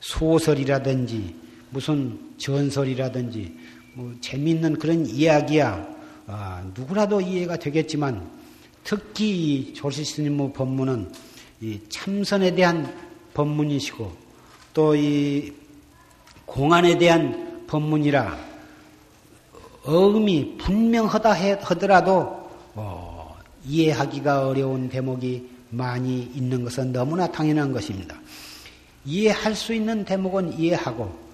[0.00, 1.34] 소설이라든지
[1.70, 3.56] 무슨 전설이라든지
[3.94, 5.86] 뭐 재미있는 그런 이야기야
[6.26, 8.28] 아, 누구라도 이해가 되겠지만
[8.84, 11.12] 특히 조실 스님의 법문은
[11.60, 12.94] 이 참선에 대한
[13.34, 14.12] 법문이시고
[14.72, 15.52] 또 이
[16.50, 18.36] 공안에 대한 법문이라
[19.84, 22.39] 어음이 분명하다 하더라도 어,
[23.64, 28.16] 이해하기가 어려운 대목이 많이 있는 것은 너무나 당연한 것입니다.
[29.04, 31.30] 이해할 수 있는 대목은 이해하고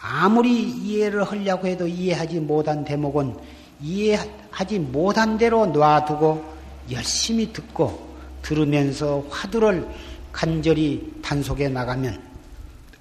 [0.00, 3.36] 아무리 이해를 하려고 해도 이해하지 못한 대목은
[3.82, 8.08] 이해하지 못한 대로 놔두고 열심히 듣고
[8.42, 9.86] 들으면서 화두를
[10.32, 12.20] 간절히 단속해 나가면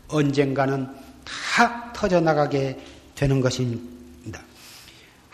[0.10, 0.88] 언젠가는
[1.24, 2.80] 다 터져나가게
[3.16, 3.99] 되는 것입니다.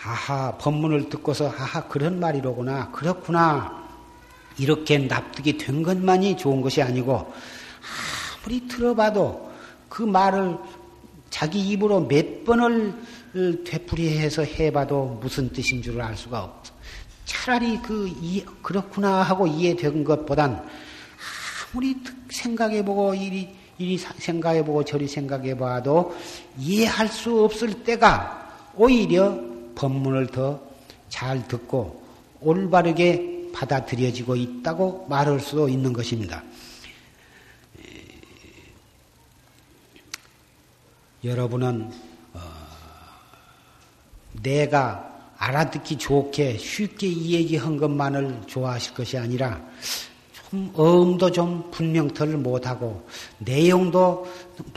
[0.05, 3.83] 아하, 법문을 듣고서, 아하, 그런 말이로구나, 그렇구나.
[4.59, 7.33] 이렇게 납득이 된 것만이 좋은 것이 아니고,
[8.43, 9.51] 아무리 들어봐도
[9.89, 10.57] 그 말을
[11.31, 12.93] 자기 입으로 몇 번을
[13.65, 16.73] 되풀이해서 해봐도 무슨 뜻인 줄알 수가 없어.
[17.25, 20.63] 차라리 그, 이, 그렇구나 하고 이해된 것보단
[21.73, 21.97] 아무리
[22.29, 26.15] 생각해보고 이리, 이리 생각해보고 저리 생각해봐도
[26.59, 30.75] 이해할 수 없을 때가 오히려 법문을 더
[31.15, 32.03] 잘 듣고
[32.41, 36.43] 올바르게 받아들여지고 있다고 말할 수도 있는 것입니다.
[41.23, 41.89] 여러분은
[42.33, 42.39] 어,
[44.43, 49.61] 내가 알아듣기 좋게 쉽게 이야기한 것만을 좋아하실 것이 아니라
[50.49, 53.07] 좀 어음도 좀 분명터를 못하고
[53.37, 54.27] 내용도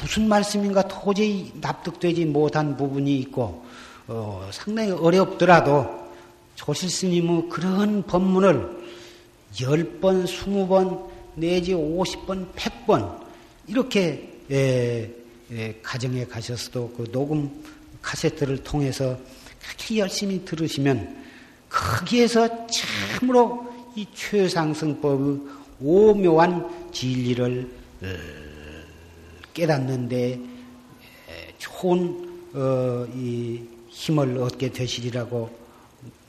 [0.01, 3.67] 무슨 말씀인가 도저히 납득되지 못한 부분이 있고
[4.11, 6.09] 어, 상당히 어렵더라도
[6.55, 8.79] 조실 스님의 그런 법문을
[9.55, 13.21] 10번, 20번, 내지 50번, 100번
[13.66, 15.11] 이렇게 에,
[15.53, 17.62] 에, 가정에 가셔서도 그 녹음
[18.01, 19.18] 카세트를 통해서
[19.62, 21.25] 그렇게 열심히 들으시면
[21.68, 25.38] 거기에서 참으로 이 최상승법의
[25.83, 27.71] 오묘한 진리를
[28.03, 28.07] 어,
[29.53, 30.40] 깨닫는데
[31.59, 33.07] 좋은 어,
[33.99, 35.51] 힘을 얻게 되시리라고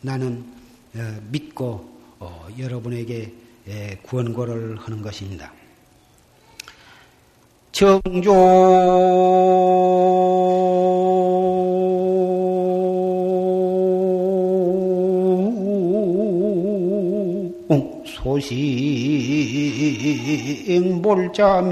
[0.02, 0.44] 나는
[0.96, 2.00] 어, 믿고
[2.58, 3.32] 여러분에게
[4.02, 5.54] 구원고를 하는 것입니다.
[7.72, 8.34] 정조
[18.06, 18.50] 소식
[21.02, 21.70] 몰자미고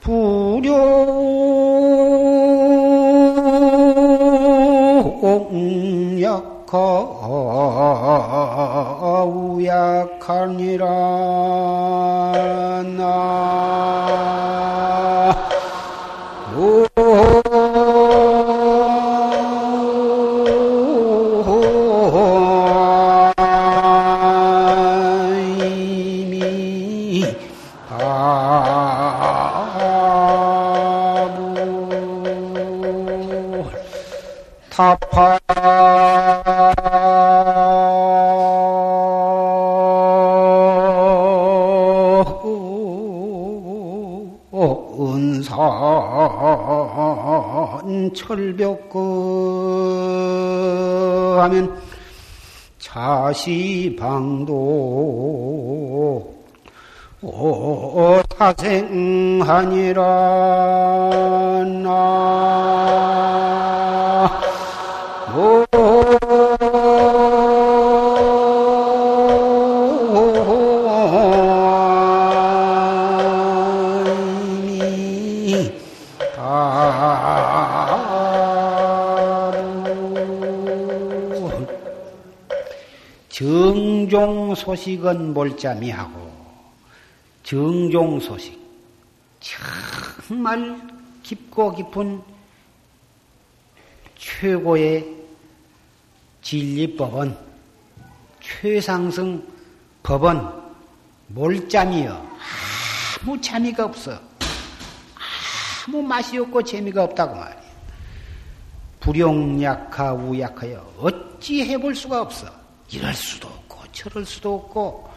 [0.00, 1.19] 부룡
[6.72, 6.78] 약하
[9.24, 10.86] 우약하니라.
[12.96, 13.10] 나
[48.14, 48.98] 철벽그
[51.38, 51.80] 하면
[52.78, 54.20] 자시방도
[57.22, 58.80] 오사생하니라
[84.54, 86.30] 소식은 몰자미하고
[87.42, 88.58] 정종 소식
[89.40, 90.80] 정말
[91.22, 92.22] 깊고 깊은
[94.18, 95.06] 최고의
[96.42, 97.36] 진리법은
[98.40, 99.46] 최상승
[100.02, 100.40] 법은
[101.28, 102.30] 몰잠이여
[103.22, 104.30] 아무 잠이가 없어
[105.86, 107.60] 아무 맛이 없고 재미가 없다고 말이야.
[109.00, 112.46] 불용약하 우약하여 어찌 해볼 수가 없어.
[112.90, 115.08] 이럴 수도 없고 저럴 수도 없고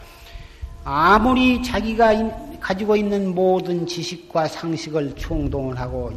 [0.83, 6.11] 아무리 자기가 가지고 있는 모든 지식과 상식을 총동을 하고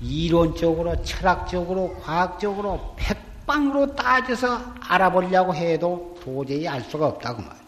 [0.00, 7.60] 이론적으로 철학적으로 과학적으로 백방으로 따져서 알아보려고 해도 도저히 알 수가 없다고 말이야.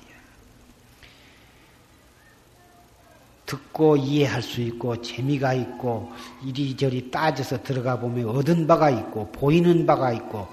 [3.45, 6.11] 듣고 이해할 수 있고 재미가 있고
[6.43, 10.49] 이리저리 따져서 들어가 보면 얻은 바가 있고 보이는 바가 있고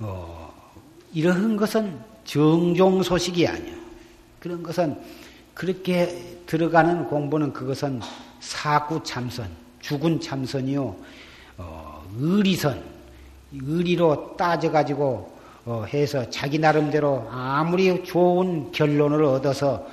[0.00, 0.52] 어,
[1.14, 3.74] 이러한 것은 정종 소식이 아니야.
[4.40, 4.98] 그런 것은
[5.54, 8.00] 그렇게 들어가는 공부는 그것은
[8.40, 9.48] 사구 참선,
[9.80, 10.96] 죽은 참선이요,
[11.58, 12.82] 어, 의리선,
[13.52, 15.34] 의리로 따져가지고
[15.66, 19.86] 어, 해서 자기 나름대로 아무리 좋은 결론을 얻어서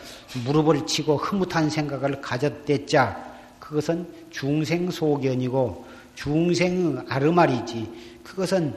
[0.45, 7.89] 무릎을 치고 흐뭇한 생각을 가졌댔자 그것은 중생 소견이고 중생의 아르말이지
[8.23, 8.75] 그것은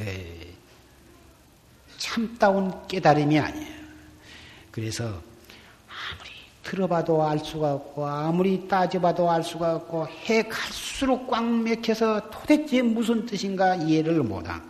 [0.00, 0.41] 에,
[2.02, 3.82] 참다운 깨달음이 아니에요.
[4.70, 6.30] 그래서 아무리
[6.62, 13.24] 들어봐도 알 수가 없고 아무리 따져봐도 알 수가 없고 해 갈수록 꽉 맥혀서 도대체 무슨
[13.26, 14.62] 뜻인가 이해를 못한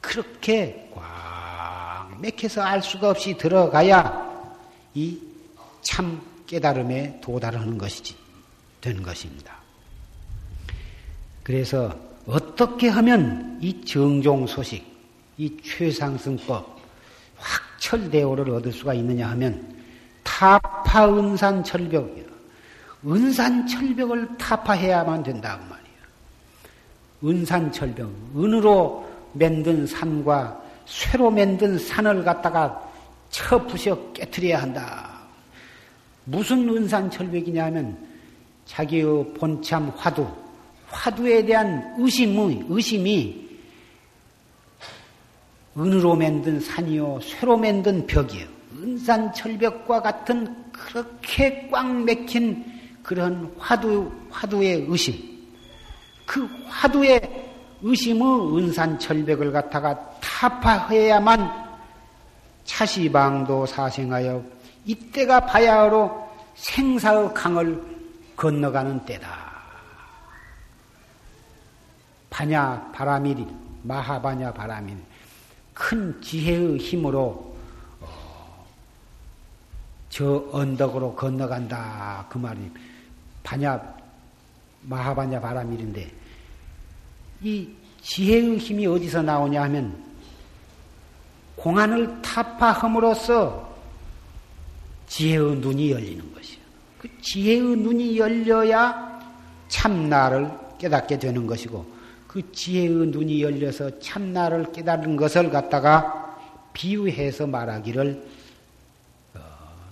[0.00, 4.28] 그렇게 꽉 맥혀서 알 수가 없이 들어가야
[4.94, 5.30] 이
[5.82, 8.14] 참 깨달음에 도달하는 것이지
[8.80, 9.56] 되는 것입니다.
[11.42, 11.94] 그래서
[12.26, 14.84] 어떻게 하면 이 정종 소식,
[15.40, 16.78] 이 최상승법,
[17.38, 19.74] 확철대오를 얻을 수가 있느냐 하면
[20.22, 22.26] 타파 은산 철벽이요.
[23.06, 25.80] 은산 철벽을 타파해야만 된다고 말이에요.
[27.24, 32.78] 은산 철벽, 은으로 만든 산과 쇠로 만든 산을 갖다가
[33.30, 35.20] 쳐 부셔 깨뜨려야 한다.
[36.24, 37.96] 무슨 은산 철벽이냐 하면
[38.66, 40.28] 자기의 본참 화두,
[40.88, 43.49] 화두에 대한 의심의, 의심이
[45.76, 48.46] 은으로 만든 산이요, 쇠로 만든 벽이요.
[48.76, 52.64] 은산 철벽과 같은 그렇게 꽉 막힌
[53.02, 55.14] 그런 화두, 화두의 의심.
[56.26, 57.20] 그 화두의
[57.82, 61.70] 의심의 은산 철벽을 갖다가 타파해야만
[62.64, 64.42] 차시방도 사생하여
[64.84, 67.82] 이때가 바야흐로 생사의 강을
[68.36, 69.50] 건너가는 때다.
[72.30, 73.46] 바냐 바라밀,
[73.82, 74.96] 마하바냐 바라밀,
[75.80, 77.56] 큰 지혜의 힘으로
[78.00, 78.66] 어,
[80.10, 82.70] 저 언덕으로 건너간다 그 말이
[83.42, 83.82] 바냐
[84.82, 86.12] 마하바냐 바라밀인데
[87.42, 87.68] 이
[88.02, 90.04] 지혜의 힘이 어디서 나오냐 하면
[91.56, 93.74] 공안을 타파함으로써
[95.06, 96.58] 지혜의 눈이 열리는 것이요.
[96.98, 99.18] 그 지혜의 눈이 열려야
[99.68, 101.99] 참나를 깨닫게 되는 것이고
[102.30, 106.38] 그 지혜의 눈이 열려서 참나를 깨달은 것을 갖다가
[106.72, 108.24] 비유해서 말하기를
[109.34, 109.40] 어,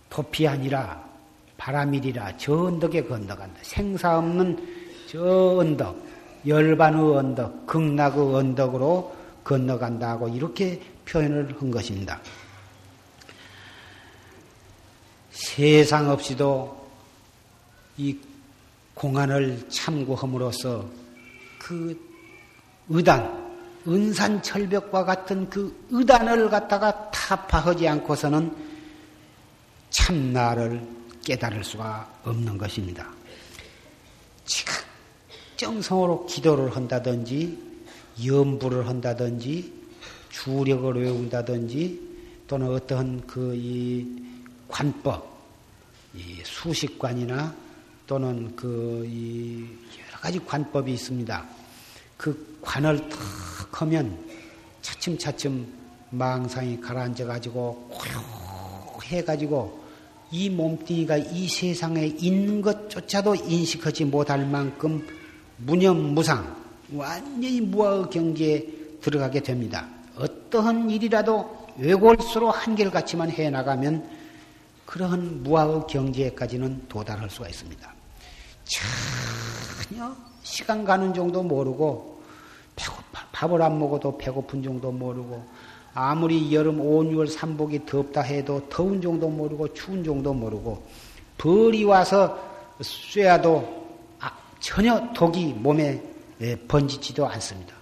[0.09, 1.05] 도피 아니라
[1.57, 3.59] 바람이리라 저 언덕에 건너간다.
[3.63, 4.57] 생사 없는
[5.09, 6.01] 저 언덕
[6.47, 12.21] 열반의 언덕, 극락의 언덕으로 건너간다고 이렇게 표현을 한 것입니다.
[15.33, 16.89] 세상 없이도
[17.97, 18.17] 이
[18.95, 20.89] 공안을 참고함으로써
[21.59, 22.08] 그
[22.89, 23.49] 의단,
[23.87, 28.55] 은산철벽과 같은 그 의단을 갖다가 타파하지 않고서는
[29.91, 30.87] 참나를
[31.25, 33.07] 깨달을 수가 없는 것입니다.
[34.45, 34.73] 지금
[35.57, 37.59] 정성으로 기도를 한다든지
[38.25, 39.73] 염불을 한다든지
[40.31, 42.09] 주력을 외운다든지
[42.47, 44.07] 또는 어떤 그이
[44.69, 45.39] 관법,
[46.15, 47.55] 이 수식관이나
[48.07, 49.67] 또는 그 이
[50.19, 51.58] 여러 가지 관법이 있습니다.
[52.19, 53.19] 그 관을 탁
[53.81, 54.19] 하면
[54.83, 55.67] 차츰차츰
[56.11, 59.83] 망상이 가라앉아 가지고 고요해 가지고
[60.31, 65.07] 이 몸뚱이가 이 세상에 있는 것조차도 인식하지 못할 만큼
[65.59, 66.57] 무념무상,
[66.93, 68.67] 완전히 무아의 경지에
[69.01, 69.89] 들어가게 됩니다.
[70.17, 74.09] 어떠한 일이라도 외골수로 한결같이만 해 나가면
[74.85, 77.95] 그러한 무아의 경지에까지는 도달할 수가 있습니다.
[79.89, 80.15] 전혀
[80.49, 82.23] 시간 가는 정도 모르고
[82.75, 85.45] 배고파, 밥을 안 먹어도 배고픈 정도 모르고
[85.93, 90.83] 아무리 여름 5, 6월 삼복이 덥다 해도 더운 정도 모르고 추운 정도 모르고
[91.37, 92.39] 벌이 와서
[92.81, 93.89] 쇠야도
[94.59, 96.03] 전혀 독이 몸에
[96.41, 97.75] 예, 번지지도 않습니다.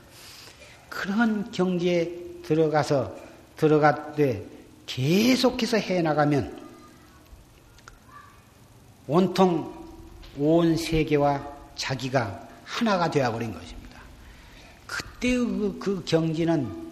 [0.89, 2.11] 그런 경지에
[2.43, 3.15] 들어가서
[3.57, 4.45] 들어가되
[4.87, 6.67] 계속해서 해 나가면
[9.07, 9.73] 온통
[10.39, 11.47] 온 세계와
[11.77, 14.01] 자기가 하나가 되어버린 것입니다.
[14.87, 16.87] 그때 그, 그 경지는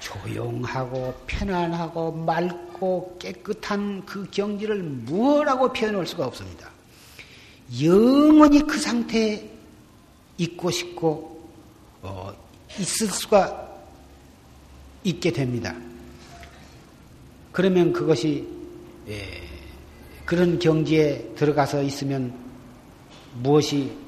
[0.00, 6.70] 조용하고 편안하고 맑고 깨끗한 그 경지를 무엇라고 표현할 수가 없습니다.
[7.82, 9.50] 영원히 그 상태에
[10.36, 11.50] 있고 싶고
[12.02, 12.32] 어,
[12.78, 13.66] 있을 수가
[15.04, 15.74] 있게 됩니다.
[17.50, 18.46] 그러면 그것이
[19.08, 19.42] 예,
[20.24, 22.34] 그런 경지에 들어가서 있으면
[23.34, 24.03] 무엇이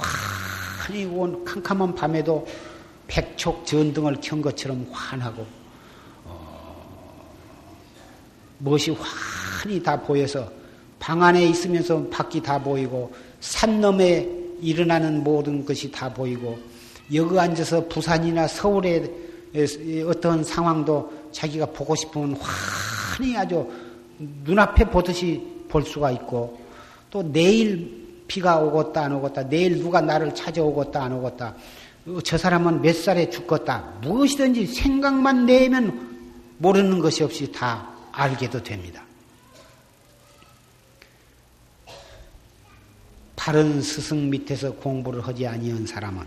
[0.00, 2.46] 환히 온 캄캄한 밤에도
[3.06, 5.46] 백촉 전등을 켠 것처럼 환하고
[6.24, 7.26] 어,
[8.58, 10.50] 무엇이 환히 다 보여서
[10.98, 14.28] 방 안에 있으면서 밖이 다 보이고 산 너머에
[14.60, 16.58] 일어나는 모든 것이 다 보이고
[17.12, 19.10] 여기 앉아서 부산이나 서울의
[20.06, 23.68] 어떤 상황도 자기가 보고 싶으면 환히 아주
[24.44, 26.60] 눈앞에 보듯이 볼 수가 있고
[27.10, 27.99] 또 내일
[28.30, 31.52] 비가 오겠다 안 오겠다 내일 누가 나를 찾아오겠다 안 오겠다
[32.22, 36.08] 저 사람은 몇 살에 죽겠다 무엇이든지 생각만 내면
[36.58, 39.02] 모르는 것이 없이 다 알게도 됩니다.
[43.34, 46.24] 바른 스승 밑에서 공부를 하지 아니한 사람은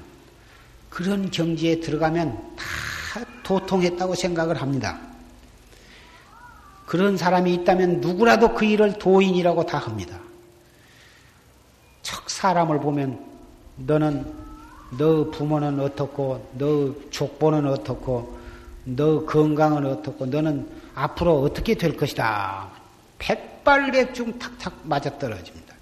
[0.89, 4.99] 그런 경지에 들어가면 다 도통했다고 생각을 합니다.
[6.85, 10.19] 그런 사람이 있다면 누구라도 그 일을 도인이라고 다 합니다.
[12.03, 13.19] 척 사람을 보면
[13.77, 14.31] 너는
[14.97, 18.37] 너 부모는 어떻고 너 족보는 어떻고
[18.85, 22.69] 너 건강은 어떻고 너는 앞으로 어떻게 될 것이다.
[23.17, 25.73] 백발백중 탁탁 맞아떨어집니다.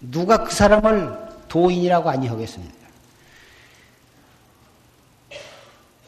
[0.00, 2.78] 누가 그 사람을 도인이라고 아니하겠습니까?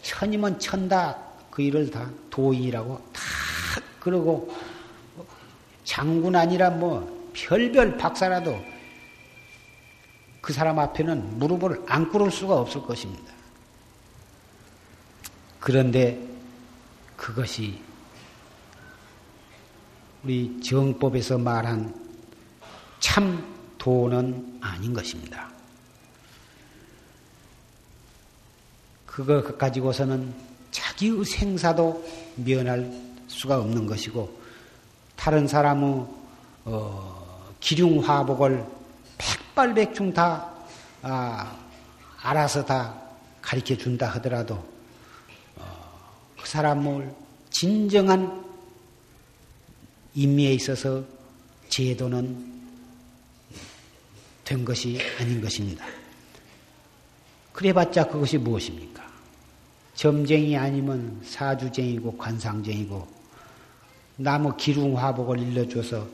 [0.03, 1.17] 천이면 천다
[1.51, 3.21] 그 일을 다 도인이라고 다
[4.01, 4.53] 그러고
[5.85, 8.59] 장군 아니라 뭐 별별 박사라도
[10.41, 13.33] 그 사람 앞에는 무릎을 안 꿇을 수가 없을 것입니다.
[15.59, 16.19] 그런데
[17.17, 17.81] 그것이
[20.25, 21.95] 우리 정법에서 말한
[22.99, 23.45] 참
[23.79, 25.51] 도는 아닌 것입니다.
[29.07, 30.33] 그거 가지고서는
[30.71, 32.05] 자기의 생사도
[32.37, 32.91] 면할
[33.27, 34.41] 수가 없는 것이고
[35.17, 36.07] 다른 사람의
[36.65, 38.80] 어, 기륭화복을
[39.21, 40.51] 백발백중 다
[41.03, 41.57] 아,
[42.23, 43.01] 알아서 다
[43.43, 44.55] 가르쳐 준다 하더라도
[45.57, 47.15] 어, 그 사람을
[47.51, 48.45] 진정한
[50.15, 51.05] 인미에 있어서
[51.69, 52.51] 제도는
[54.45, 55.85] 된 것이 아닌 것입니다.
[57.53, 59.09] 그래봤자 그것이 무엇입니까?
[59.95, 63.07] 점쟁이 아니면 사주쟁이고 관상쟁이고
[64.17, 66.07] 나무 기둥화복을 일러줘서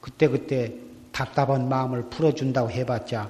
[0.00, 0.87] 그때그때
[1.18, 3.28] 답답한 마음을 풀어준다고 해봤자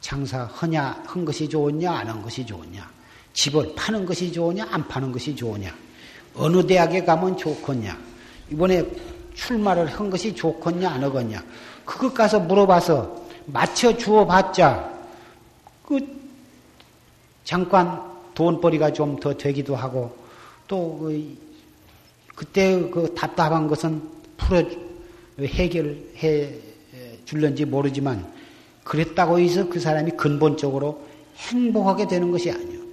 [0.00, 2.88] 장사 하냐 한 것이 좋으냐 안 한 것이 좋으냐
[3.32, 5.74] 집을 파는 것이 좋으냐 안 파는 것이 좋으냐
[6.36, 7.98] 어느 대학에 가면 좋겠냐
[8.52, 8.86] 이번에
[9.34, 11.42] 출마를 한 것이 좋겠냐 안 하겠냐
[11.84, 14.88] 그것 가서 물어봐서 맞춰 주어 봤자
[15.84, 15.98] 그
[17.42, 18.00] 잠깐
[18.34, 20.16] 돈벌이가 좀 더 되기도 하고
[20.68, 21.36] 또 그
[22.36, 24.00] 그때 그 답답한 것은
[24.36, 24.62] 풀어
[25.40, 26.73] 해결해
[27.34, 28.24] 줄런지 모르지만
[28.84, 31.02] 그랬다고 해서 그 사람이 근본적으로
[31.36, 32.84] 행복하게 되는 것이 아니요.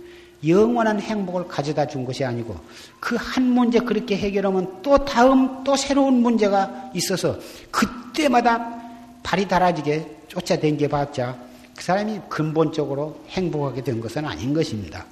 [0.47, 2.59] 영원한 행복을 가져다 준 것이 아니고
[2.99, 7.37] 그 한 문제 그렇게 해결하면 또 다음 또 새로운 문제가 있어서
[7.69, 8.81] 그때마다
[9.21, 11.37] 발이 달아지게 쫓아댕겨 봤자
[11.75, 15.05] 그 사람이 근본적으로 행복하게 된 것은 아닌 것입니다.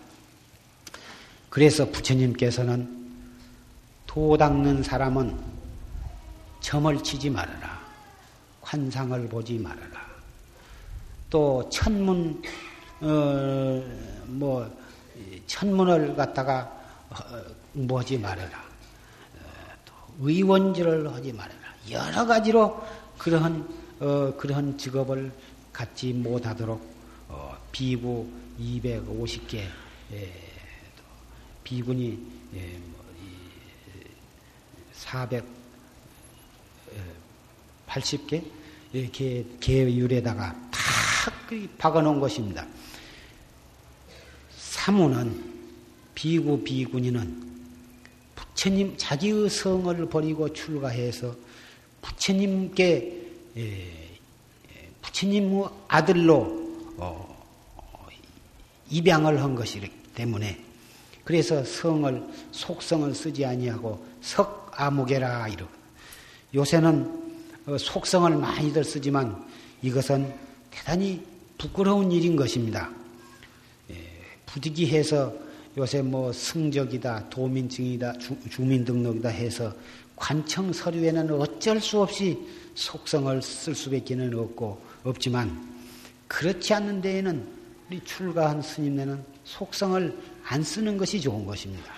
[1.50, 2.98] 그래서 부처님께서는
[4.08, 5.36] 도 닦는 사람은
[6.60, 7.79] 점을 치지 말아라.
[8.70, 10.08] 환상을 보지 말아라.
[11.28, 12.40] 또 천문,
[13.02, 13.84] 어,
[14.28, 14.78] 뭐,
[15.48, 16.72] 천문을 갖다가
[17.74, 18.60] 뭐지 말아라.
[18.60, 21.60] 어, 또 의원질을 하지 말아라.
[21.90, 22.80] 여러 가지로
[23.18, 23.68] 그러한,
[24.02, 25.32] 어, 그러한 직업을
[25.74, 26.80] 갖지 못하도록
[27.30, 29.66] 어, 비구 250개
[30.12, 30.34] 예,
[31.64, 32.20] 비군이
[32.54, 33.00] 예, 뭐,
[37.88, 38.59] 480개
[38.94, 40.80] 이렇게 계율에다가 다
[41.78, 42.66] 박아놓은 것입니다.
[44.58, 45.44] 사무는
[46.16, 47.50] 비구 비군이는
[48.36, 51.36] 부처님 자기의 성을 버리고 출가해서
[52.02, 53.28] 부처님께
[53.58, 54.10] 예,
[55.02, 57.38] 부처님의 아들로 어,
[58.90, 60.64] 입양을 한 것이기 때문에
[61.24, 65.68] 그래서 성을 속성을 쓰지 아니하고 석아무개라 이러.
[66.56, 67.29] 요새는 어,
[67.78, 69.46] 속성을 많이들 쓰지만
[69.82, 70.34] 이것은
[70.72, 71.24] 대단히
[71.58, 72.90] 부끄러운 일인 것입니다.
[73.92, 73.96] 예,
[74.46, 75.34] 부득이해서
[75.78, 78.14] 요새 뭐 승적이다, 도민증이다,
[78.50, 79.74] 주, 민등록이다 해서
[80.16, 82.38] 관청 서류에는 어쩔 수 없이
[82.76, 85.70] 속성을 쓸 수밖에 는 없고 없지만
[86.28, 87.48] 그렇지 않는 데에는
[87.90, 91.92] 우리 출가한 스님네는 속성을 안 쓰는 것이 좋은 것입니다.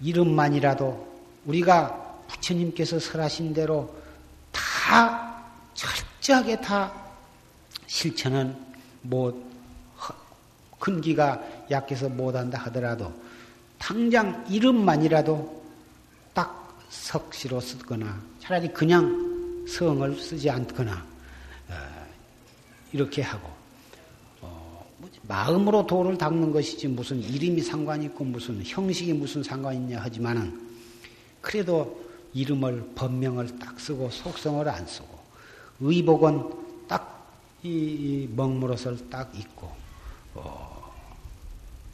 [0.00, 1.12] 이름만이라도
[1.44, 4.01] 우리가 부처님께서 설하신 대로
[4.92, 6.92] 다 철저하게 다
[7.86, 8.54] 실천은
[9.00, 9.32] 뭐
[10.78, 13.10] 근기가 약해서 못한다 하더라도
[13.78, 15.64] 당장 이름만이라도
[16.34, 21.06] 딱 석시로 쓰거나 차라리 그냥 성을 쓰지 않거나
[21.70, 21.74] 어,
[22.92, 23.48] 이렇게 하고
[24.42, 24.86] 어,
[25.22, 30.60] 마음으로 도를 닦는 것이지 무슨 이름이 상관이 있고 무슨 형식이 무슨 상관이 있냐 하지만은
[31.40, 35.18] 그래도 이름을 법명을 딱 쓰고 속성을 안 쓰고
[35.80, 39.70] 의복은 딱이 먹물옷을 딱 입고
[40.34, 40.92] 어,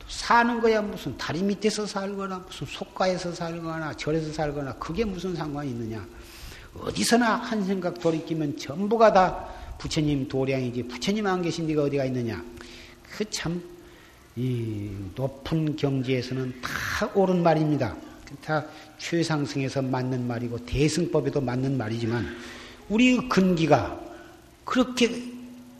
[0.08, 6.06] 사는 거야 무슨 다리 밑에서 살거나 무슨 속가에서 살거나 절에서 살거나 그게 무슨 상관이 있느냐
[6.78, 12.44] 어디서나 한 생각 돌이키면 전부가 다 부처님 도량이지 부처님 안 계신 데가 어디가 있느냐
[13.16, 13.62] 그참
[14.38, 17.96] 이 높은 경지에서는 다 옳은 말입니다.
[18.44, 18.64] 다
[18.98, 22.36] 최상승에서 맞는 말이고 대승법에도 맞는 말이지만
[22.88, 24.00] 우리 근기가
[24.64, 25.22] 그렇게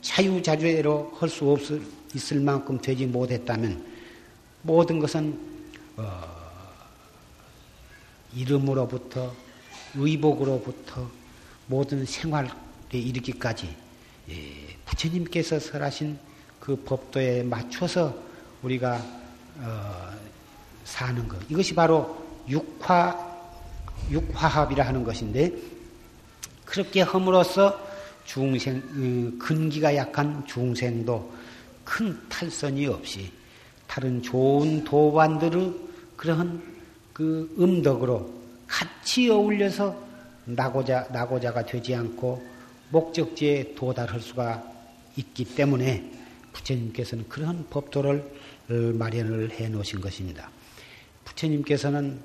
[0.01, 1.81] 자유자재로 할 수 없을
[2.15, 3.85] 있을 만큼 되지 못했다면
[4.63, 5.37] 모든 것은
[5.95, 6.23] 어,
[8.35, 9.33] 이름으로부터
[9.95, 11.09] 의복으로부터
[11.67, 12.49] 모든 생활에
[12.91, 13.75] 이르기까지
[14.29, 14.35] 예,
[14.85, 16.17] 부처님께서 설하신
[16.59, 18.15] 그 법도에 맞춰서
[18.63, 19.03] 우리가
[19.59, 20.11] 어,
[20.83, 21.39] 사는 것.
[21.49, 23.29] 이것이 바로 육화
[24.11, 25.51] 육화합이라 하는 것인데
[26.65, 27.79] 그렇게 함으로써
[28.25, 31.31] 중생 어, 근기가 약한 중생도
[31.83, 33.31] 큰 탈선이 없이
[33.87, 35.73] 다른 좋은 도반들의
[36.15, 36.61] 그러한
[37.13, 38.31] 그 음덕으로
[38.67, 40.09] 같이 어울려서
[40.45, 42.41] 나고자, 나고자가 되지 않고
[42.91, 44.63] 목적지에 도달할 수가
[45.15, 46.11] 있기 때문에
[46.53, 48.31] 부처님께서는 그런 법도를
[48.69, 50.49] 어, 마련을 해 놓으신 것입니다.
[51.29, 52.19] 부처님께서는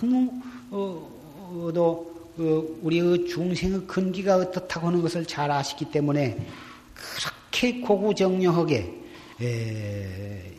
[0.00, 0.32] 너무
[0.70, 6.36] 어, 도 어, 우리의 중생의 근기가 어떻다고 하는 것을 잘 아시기 때문에
[6.94, 8.92] 그렇게 고구정령하게
[9.40, 10.52] 에,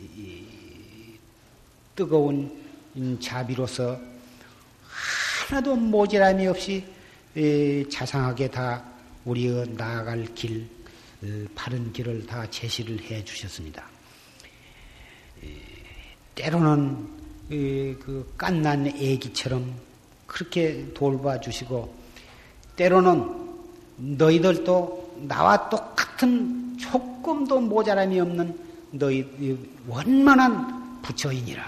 [1.94, 2.50] 뜨거운
[3.20, 3.98] 자비로서
[5.48, 6.84] 하나도 모자람이 없이
[7.36, 8.82] 에, 자상하게 다
[9.26, 10.66] 우리의 나아갈 길,
[11.22, 13.84] 에, 바른 길을 다 제시를 해 주셨습니다.
[15.44, 15.48] 에,
[16.34, 17.15] 때로는
[17.48, 19.74] 그 깐난 애기처럼
[20.26, 21.94] 그렇게 돌봐주시고
[22.74, 23.46] 때로는
[23.96, 28.58] 너희들도 나와 똑같은 조금도 모자람이 없는
[28.92, 29.26] 너희
[29.86, 31.62] 원만한 부처이니라.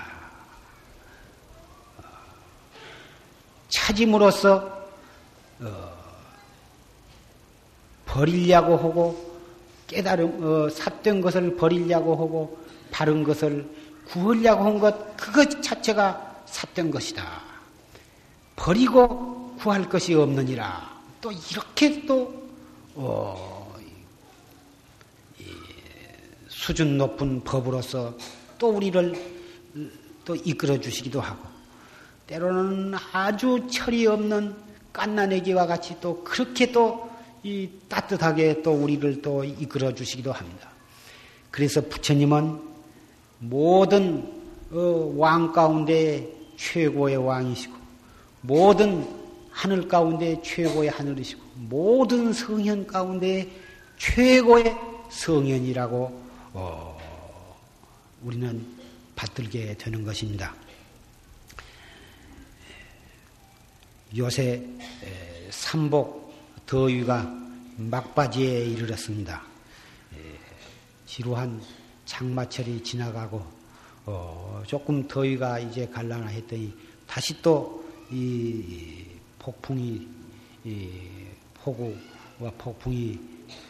[3.69, 4.79] 찾임으로써
[5.61, 5.99] 어,
[8.07, 9.39] 버리려고 하고
[9.87, 12.59] 깨달음 어, 삿된 것을 버리려고 하고
[12.91, 13.69] 바른 것을
[14.11, 17.43] 구하려고 한 것 그것 자체가 삿된 것이다.
[18.57, 20.99] 버리고 구할 것이 없느니라.
[21.21, 22.49] 또 이렇게 또
[22.95, 23.77] 어,
[26.49, 28.15] 수준 높은 법으로서
[28.59, 29.15] 또 우리를
[30.25, 31.47] 또 이끌어 주시기도 하고
[32.27, 34.55] 때로는 아주 철이 없는
[34.93, 40.69] 깐나내기와 같이 또 그렇게 또이 따뜻하게 또 우리를 또 이끌어 주시기도 합니다.
[41.51, 42.68] 그래서 부처님은
[43.39, 44.39] 모든
[44.71, 47.77] 어, 왕 가운데 최고의 왕이시고
[48.43, 49.07] 모든
[49.51, 53.51] 하늘 가운데 최고의 하늘이시고 모든 성현 가운데
[53.99, 54.77] 최고의
[55.11, 56.99] 성현이라고 어,
[58.23, 58.65] 우리는
[59.17, 60.55] 받들게 되는 것입니다.
[64.17, 64.65] 요새
[65.51, 66.35] 삼복
[66.67, 67.31] 더위가
[67.77, 69.43] 막바지에 이르렀습니다.
[71.07, 71.61] 지루한
[72.09, 73.45] 장마철이 지나가고
[74.07, 76.73] 어, 조금 더위가 이제 갈라나 했더니
[77.07, 77.79] 다시 또
[78.11, 79.05] 이
[79.39, 80.09] 폭풍이
[80.65, 80.89] 이
[81.61, 83.19] 폭우와 폭풍이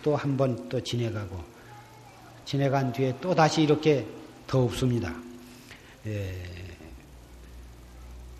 [0.03, 1.43] 또 한 번 또 지내가고
[2.45, 4.07] 지내간 뒤에 또 다시 이렇게
[4.47, 5.13] 더웁습니다.
[6.07, 6.35] 에,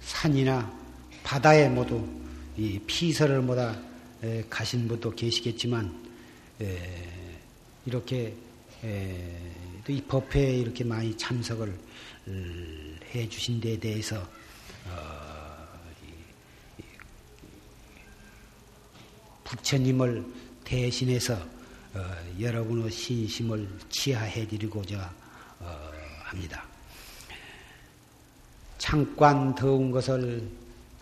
[0.01, 0.73] 산이나
[1.25, 2.07] 바다에 모두
[2.57, 3.77] 이 피서를 모다
[4.49, 5.93] 가신 분도 계시겠지만
[6.61, 6.79] 에,
[7.87, 8.35] 이렇게
[8.85, 9.53] 에,
[9.89, 11.75] 이 법회에 이렇게 많이 참석을
[13.15, 14.19] 해 주신 데 대해서
[14.87, 15.67] 어,
[19.45, 20.25] 부처님을
[20.65, 21.35] 대신해서
[21.95, 25.11] 어, 여러분의 신심을 치하해 드리고자
[25.61, 25.91] 어,
[26.25, 26.65] 합니다.
[28.77, 30.47] 잠깐 더운 것을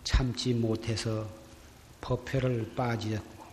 [0.05, 1.27] 참지 못해서
[1.99, 3.45] 법회를 빠지었고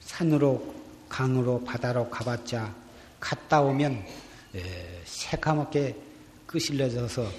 [0.00, 0.74] 산으로
[1.08, 2.74] 강으로 바다로 가봤자
[3.18, 4.27] 갔다 오면
[5.04, 5.96] 새까맣게
[6.46, 7.30] 끄실려져서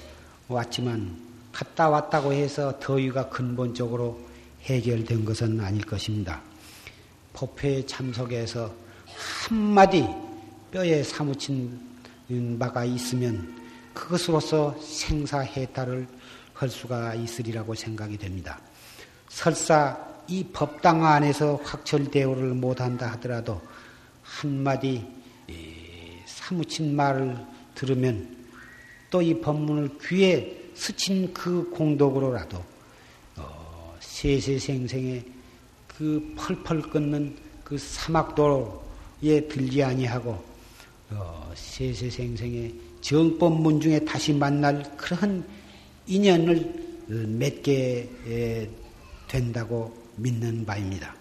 [0.48, 1.18] 왔지만
[1.52, 4.20] 갔다 왔다고 해서 더위가 근본적으로
[4.64, 6.42] 해결된 것은 아닐 것입니다.
[7.34, 8.74] 법회에 참석해서
[9.48, 10.08] 한마디
[10.72, 11.80] 뼈에 사무친
[12.60, 13.60] 바가 있으면
[13.94, 16.08] 그것으로서 생사해탈을
[16.54, 18.60] 할 수가 있으리라고 생각이 됩니다.
[19.30, 19.98] 설사
[20.28, 23.62] 이 법당 안에서 확철대오를 못한다 하더라도
[24.22, 25.08] 한마디
[26.50, 27.38] 사무친 말을
[27.76, 28.36] 들으면
[29.12, 32.64] 또 이 법문을 귀에 스친 그 공덕으로라도
[33.38, 35.26] 어, 세세생생의
[35.88, 40.44] 그 펄펄 끓는 그 사막도에 들지 아니하고
[41.12, 45.46] 어, 세세생생의 정법문 중에 다시 만날 그런
[46.08, 48.70] 인연을 맺게
[49.28, 51.19] 된다고 믿는 바입니다.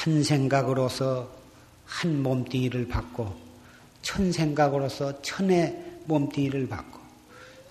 [0.00, 1.30] 한 생각으로서
[1.84, 3.36] 한 몸뚱이를 받고
[4.00, 6.98] 천 생각으로서 천의 몸뚱이를 받고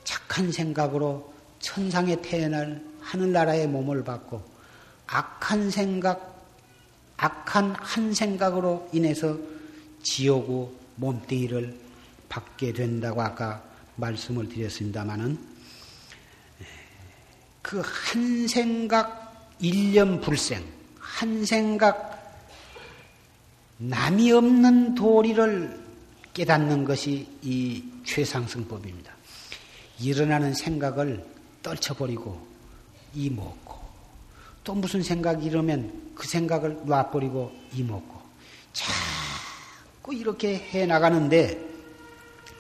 [0.03, 4.43] 착한 생각으로 천상에 태어날 하늘나라의 몸을 받고
[5.07, 6.45] 악한 생각,
[7.17, 9.36] 악한 한 생각으로 인해서
[10.03, 11.75] 지옥의 몸뚱이를
[12.30, 13.63] 받게 된다고 아까
[13.95, 15.39] 말씀을 드렸습니다마는
[17.63, 20.63] 그 한 생각 일념 불생,
[20.99, 22.09] 한 생각
[23.82, 25.80] 남이 없는 도리를
[26.34, 29.13] 깨닫는 것이 이 최상승법입니다.
[30.01, 31.25] 일어나는 생각을
[31.63, 32.45] 떨쳐버리고
[33.15, 33.80] 이먹고
[34.65, 38.19] 또 무슨 생각이 이러면 그 생각을 놔버리고 이먹고
[38.73, 41.57] 자꾸 이렇게 해 나가는데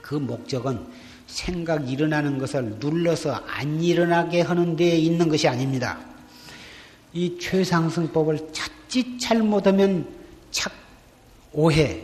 [0.01, 0.87] 그 목적은
[1.27, 5.99] 생각 일어나는 것을 눌러서 안 일어나게 하는 데에 있는 것이 아닙니다.
[7.11, 10.07] 이 최상승법을 자칫 잘못하면
[10.49, 10.71] 착
[11.53, 12.03] 오해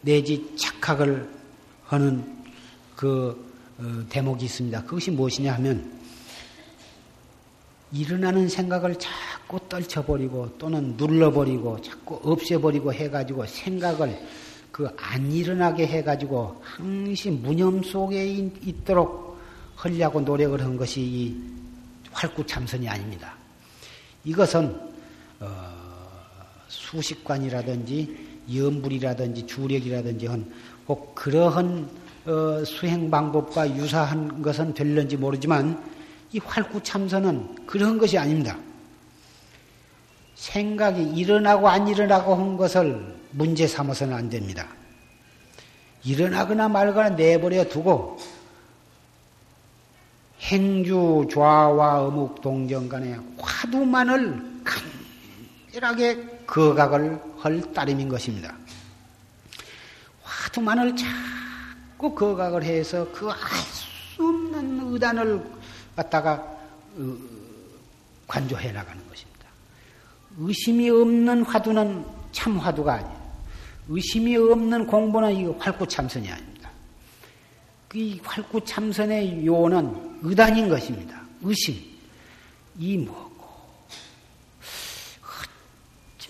[0.00, 1.28] 내지 착각을
[1.84, 2.24] 하는
[2.96, 3.48] 그
[3.78, 4.84] 어, 대목이 있습니다.
[4.84, 5.98] 그것이 무엇이냐 하면
[7.92, 14.20] 일어나는 생각을 자꾸 떨쳐버리고 또는 눌러버리고 자꾸 없애버리고 해가지고 생각을
[14.70, 19.38] 그 안 일어나게 해가지고 항상 무념 속에 있도록
[19.76, 21.36] 하려고 노력을 한 것이 이
[22.12, 23.34] 활구참선이 아닙니다.
[24.24, 24.78] 이것은
[25.40, 25.48] 어,
[26.68, 31.88] 수식관이라든지 염불이라든지 주력이라든지 한꼭 그러한
[32.26, 35.82] 어, 수행 방법과 유사한 것은 될는지 모르지만
[36.32, 38.56] 이 활구 참선은 그런 것이 아닙니다.
[40.34, 44.66] 생각이 일어나고 안 일어나고 한 것을 문제 삼아서는 안 됩니다.
[46.04, 48.18] 일어나거나 말거나 내버려 두고
[50.40, 54.62] 행주 좌와 어묵 동정 간에 화두만을
[55.70, 58.54] 간절하게 거각을 할 따름인 것입니다.
[60.22, 63.86] 화두만을 자꾸 거각을 해서 그 알 수
[64.22, 65.42] 없는 의단을
[65.96, 66.34] 갖다가
[66.96, 67.16] 어,
[68.26, 69.46] 관조해 나가는 것입니다.
[70.38, 73.20] 의심이 없는 화두는 참 화두가 아니에요.
[73.88, 76.70] 의심이 없는 공부는 이 활구참선이 아닙니다.
[77.94, 81.20] 이 활구참선의 요는 의단인 것입니다.
[81.42, 81.76] 의심.
[82.78, 83.29] 이 뭐,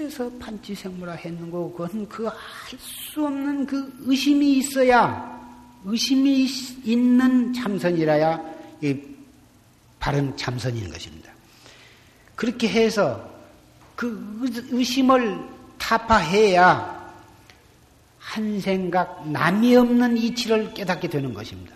[0.01, 2.35] 어째서 판치생물화 했는고 그건 그 알
[2.79, 5.39] 수 없는 그 의심이 있어야
[5.85, 6.47] 의심이
[6.85, 8.41] 있는 참선이라야
[8.83, 8.97] 이
[9.99, 11.33] 바른 참선인 것입니다.
[12.37, 13.29] 그렇게 해서
[13.97, 15.39] 그 의심을
[15.79, 17.01] 타파해야
[18.19, 21.75] 한 생각 남이 없는 이치를 깨닫게 되는 것입니다.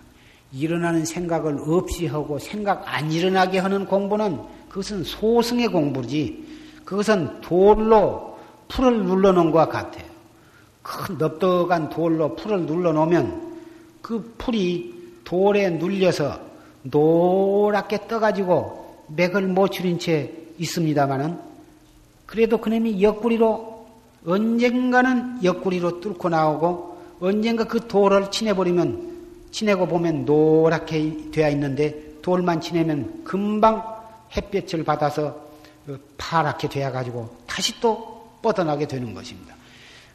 [0.53, 6.44] 일어나는 생각을 없이 하고 생각 안 일어나게 하는 공부는 그것은 소승의 공부지
[6.85, 10.05] 그것은 돌로 풀을 눌러놓은 것과 같아요.
[10.83, 13.55] 큰 넓적한 돌로 풀을 눌러놓으면
[14.03, 16.39] 그 풀이 돌에 눌려서
[16.83, 21.39] 노랗게 떠가지고 맥을 못 추린 채 있습니다마는
[22.27, 23.87] 그래도 그놈이 옆구리로
[24.27, 29.15] 언젠가는 옆구리로 뚫고 나오고 언젠가 그 돌을 치내버리면
[29.51, 33.83] 치내고 보면 노랗게 되어 있는데 돌만 치내면 금방
[34.37, 35.44] 햇볕을 받아서 그
[36.17, 39.55] 파랗게 되어가지고 다시 또 뻗어나게 되는 것입니다.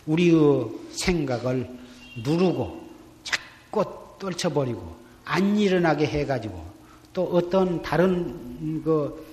[0.06, 1.70] 우리의 생각을
[2.24, 2.90] 누르고
[3.24, 3.86] 자꾸
[4.20, 4.96] 떨쳐버리고
[5.26, 6.64] 안 일어나게 해가지고
[7.14, 9.26] 또 어떤 다른 그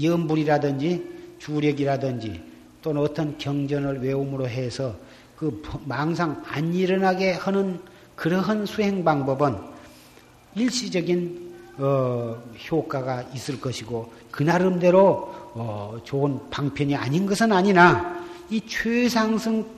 [0.00, 2.42] 염불이라든지 주력이라든지
[2.82, 4.96] 또는 어떤 경전을 외움으로 해서
[5.36, 7.80] 그 망상 안 일어나게 하는
[8.16, 9.56] 그러한 수행 방법은
[10.54, 11.47] 일시적인
[11.78, 19.68] 어, 효과가 있을 것이고 그 나름대로 어, 좋은 방편이 아닌 것은 아니나 이 최상승법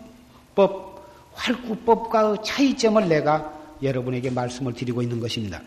[1.32, 5.60] 활구법과의 차이점을 내가 여러분에게 말씀을 드리고 있는 것입니다.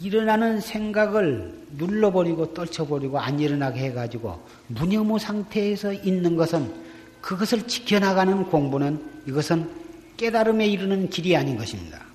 [0.00, 4.38] 일어나는 생각을 눌러버리고 떨쳐버리고 안 일어나게 해가지고
[4.68, 6.72] 무념무 상태에서 있는 것은
[7.20, 9.70] 그것을 지켜나가는 공부는 이것은
[10.16, 12.05] 깨달음에 이르는 길이 아닌 것입니다.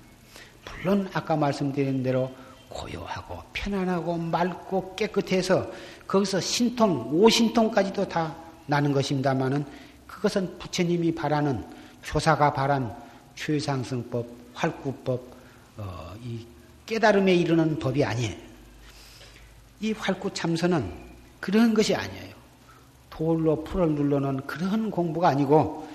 [0.64, 2.30] 물론 아까 말씀드린 대로
[2.68, 5.70] 고요하고 편안하고 맑고 깨끗해서
[6.06, 8.34] 거기서 신통, 오신통까지도 다
[8.66, 9.64] 나는 것입니다만은
[10.06, 11.64] 그것은 부처님이 바라는
[12.02, 12.94] 조사가 바란
[13.34, 15.22] 최상승법, 활구법,
[15.78, 16.46] 어, 이
[16.86, 18.36] 깨달음에 이르는 법이 아니에요.
[19.80, 20.92] 이 활구 참선은
[21.40, 22.32] 그런 것이 아니에요.
[23.10, 25.88] 돌로 풀을 눌러놓은 그런 공부가 아니고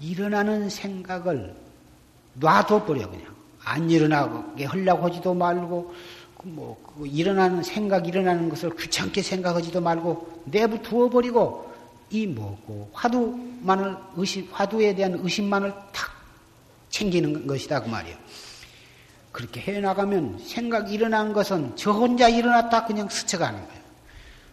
[0.00, 1.54] 일어나는 생각을
[2.34, 3.33] 놔둬버려 그냥
[3.64, 5.94] 안 일어나게 하려고 하지도 말고
[6.38, 11.72] 그뭐그 일어나는 생각 일어나는 것을 귀찮게 생각하지도 말고 내부 두어 버리고
[12.10, 16.12] 이 뭐고 화두만을 의심 화두에 대한 의심만을 탁
[16.90, 18.16] 챙기는 것이다 그 말이에요.
[19.32, 23.82] 그렇게 해 나가면 생각 일어난 것은 저 혼자 일어났다 그냥 스쳐가는 거예요.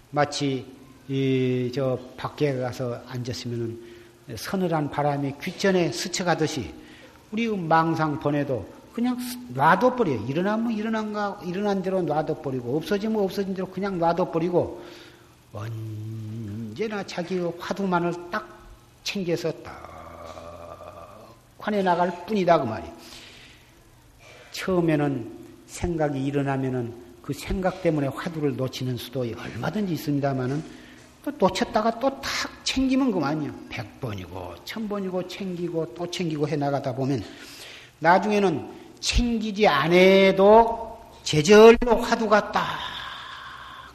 [0.09, 0.65] 마치
[1.07, 3.79] 이 저 밖에 가서 앉았으면은
[4.35, 6.73] 서늘한 바람이 귓전에 스쳐가듯이
[7.31, 9.17] 우리 망상 번에도 그냥
[9.53, 10.13] 놔둬버려.
[10.13, 14.83] 요 일어나면 일어난 가, 일어난 대로 놔둬버리고, 없어지면 없어진 대로 그냥 놔둬버리고,
[15.53, 18.47] 언제나 자기 화두만을 딱
[19.03, 19.81] 챙겨서 딱
[21.57, 22.91] 관해 나갈 뿐이다, 그 말이야.
[24.51, 25.31] 처음에는
[25.67, 30.81] 생각이 일어나면은 그 생각 때문에 화두를 놓치는 수도 얼마든지 있습니다만은
[31.23, 33.53] 또 놓쳤다가 또 탁 챙기면 그만이요.
[33.69, 37.23] 백 번이고, 천 번이고 챙기고 또 챙기고 해 나가다 보면
[37.99, 42.77] 나중에는 챙기지 않아도 제절로 화두가 딱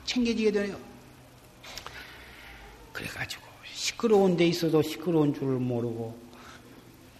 [0.04, 0.76] 챙겨지게 되네요.
[2.92, 3.42] 그래가지고
[3.72, 6.16] 시끄러운 데 있어도 시끄러운 줄을 모르고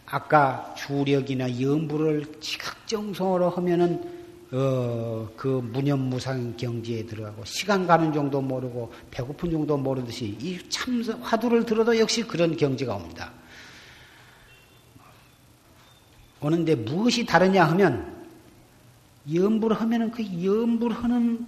[0.06, 4.16] 아까 주력이나 염불을 지각정성으로 하면은
[4.52, 11.66] 어, 그 무념무상 경지에 들어가고 시간 가는 정도 모르고 배고픈 정도 모르듯이 이 참선 화두를
[11.66, 13.32] 들어도 역시 그런 경지가 옵니다.
[16.40, 18.14] 오는데 무엇이 다르냐 하면
[19.32, 21.46] 염불 하면은 그 염불 하는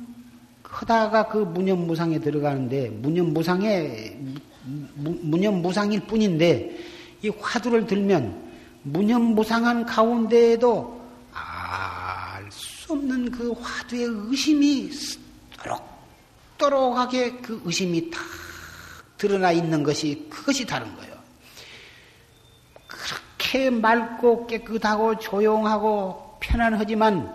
[0.62, 4.18] 하다가 그 무념무상에 들어가는데 무념무상에
[4.64, 6.78] 무념무상일 뿐인데
[7.22, 8.48] 이 화두를 들면
[8.82, 11.00] 무념무상한 가운데에도
[11.32, 12.18] 알
[12.88, 14.90] 수 없는 그 화두의 의심이
[16.56, 18.20] 또록또록하게 그 의심이 다
[19.18, 21.07] 드러나 있는 것이 그것이 다른 거예요.
[23.48, 27.34] 그렇게 맑고 깨끗하고 조용하고 편안하지만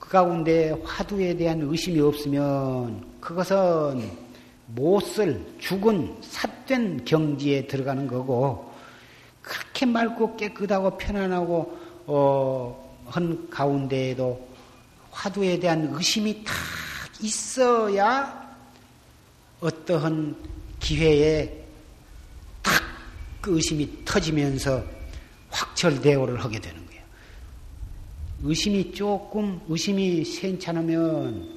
[0.00, 4.10] 그 가운데 화두에 대한 의심이 없으면 그것은
[4.66, 8.72] 못쓸 죽은 삿된 경지에 들어가는 거고
[9.42, 14.48] 그렇게 맑고 깨끗하고 편안하고 어, 한 가운데에도
[15.12, 16.52] 화두에 대한 의심이 딱
[17.20, 18.56] 있어야
[19.60, 20.34] 어떠한
[20.80, 21.64] 기회에
[22.60, 22.82] 탁
[23.40, 24.82] 그 의심이 터지면서
[25.54, 27.02] 확철대오를 하게 되는 거예요.
[28.42, 31.48] 의심이 조금 의심이 괜찮으면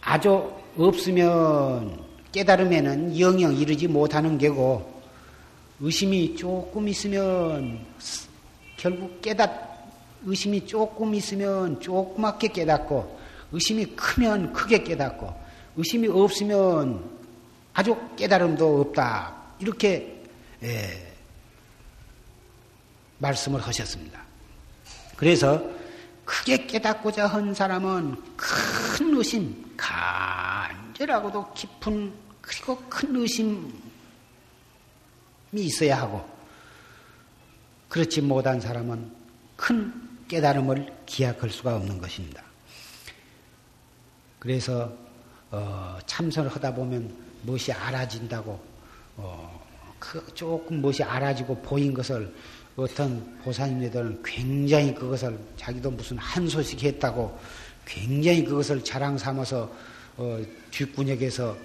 [0.00, 2.00] 아주 없으면
[2.32, 4.90] 깨달음에는 영영 이르지 못하는 게고
[5.80, 7.78] 의심이 조금 있으면
[8.76, 9.72] 결국 깨닫
[10.24, 13.18] 의심이 조금 있으면 조그맣게 깨닫고
[13.52, 15.32] 의심이 크면 크게 깨닫고
[15.76, 17.02] 의심이 없으면
[17.72, 20.22] 아주 깨달음도 없다 이렇게
[20.62, 21.11] 예,
[23.22, 24.20] 말씀을 하셨습니다.
[25.16, 25.62] 그래서
[26.24, 33.72] 크게 깨닫고자 한 사람은 큰 의심, 간절하고도 깊은 그리고 큰 의심이
[35.54, 36.28] 있어야 하고
[37.88, 39.10] 그렇지 못한 사람은
[39.56, 39.92] 큰
[40.28, 42.42] 깨달음을 기약할 수가 없는 것입니다.
[44.38, 44.92] 그래서
[45.50, 48.60] 어, 참선을 하다 보면 무엇이 알아진다고
[49.18, 49.62] 어,
[49.98, 52.34] 그 조금 무엇이 알아지고 보인 것을
[52.76, 57.38] 어떤 보사님들은 굉장히 그것을 자기도 무슨 한 소식 했다고
[57.84, 59.70] 굉장히 그것을 자랑 삼아서
[60.16, 61.56] 어, 뒷구역에서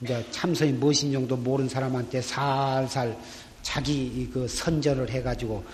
[0.00, 3.16] 이제 참선이 무엇인 정도 모르는 사람한테 살살
[3.62, 5.64] 자기 그 선전을 해가지고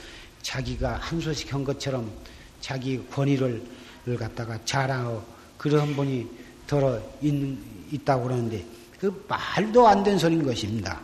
[0.43, 2.11] 자기가 한 소식 한 것처럼
[2.61, 3.63] 자기 권위를
[4.19, 5.23] 갖다가 자랑하고
[5.57, 6.27] 그런 분이
[6.67, 7.35] 들어 있,
[7.93, 8.65] 있다고 그러는데
[8.99, 11.01] 그 말도 안 되는 소리인 것입니다.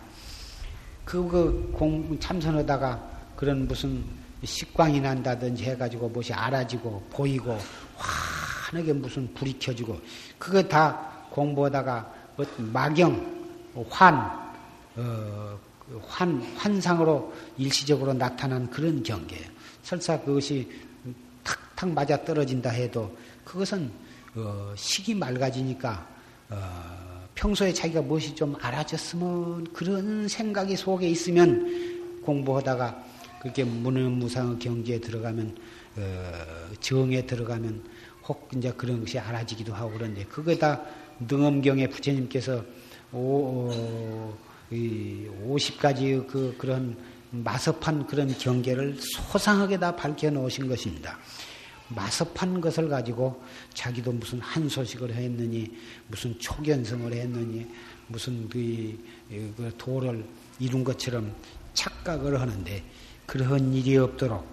[1.04, 4.04] 그, 그, 공, 참선하다가 그런 무슨
[4.42, 7.58] 식광이 난다든지 해가지고 무엇이 알아지고 보이고
[7.96, 10.00] 환하게 무슨 불이 켜지고
[10.38, 12.14] 그거 다 공부하다가
[12.58, 13.36] 막영,
[13.88, 14.14] 환,
[14.96, 19.46] 어, 그 환, 환상으로 일시적으로 나타난 그런 경계예요.
[19.82, 20.68] 설사 그것이
[21.44, 23.90] 탁탁 맞아 떨어진다 해도 그것은
[24.34, 26.06] 어, 식이 맑아지니까
[26.50, 33.04] 어, 평소에 자기가 무엇이 좀 알아졌으면 그런 생각이 속에 있으면 공부하다가
[33.40, 35.56] 그렇게 무능무상의 경지에 들어가면
[35.96, 37.82] 어, 정에 들어가면
[38.28, 40.82] 혹 이제 그런 것이 알아지기도 하고 그런데 그거 다
[41.20, 42.64] 능엄경에 부처님께서
[43.12, 44.36] 오, 오,
[44.70, 46.96] 이 50가지 그 그런
[47.30, 51.18] 마섭한 그런 경계를 소상하게 다 밝혀 놓으신 것입니다.
[51.88, 53.40] 마섭한 것을 가지고
[53.72, 55.70] 자기도 무슨 한 소식을 했느니
[56.08, 57.66] 무슨 초견성을 했느니
[58.08, 60.24] 무슨 그, 그 도를
[60.58, 61.32] 이룬 것처럼
[61.74, 62.82] 착각을 하는데
[63.26, 64.46] 그러한 일이 없도록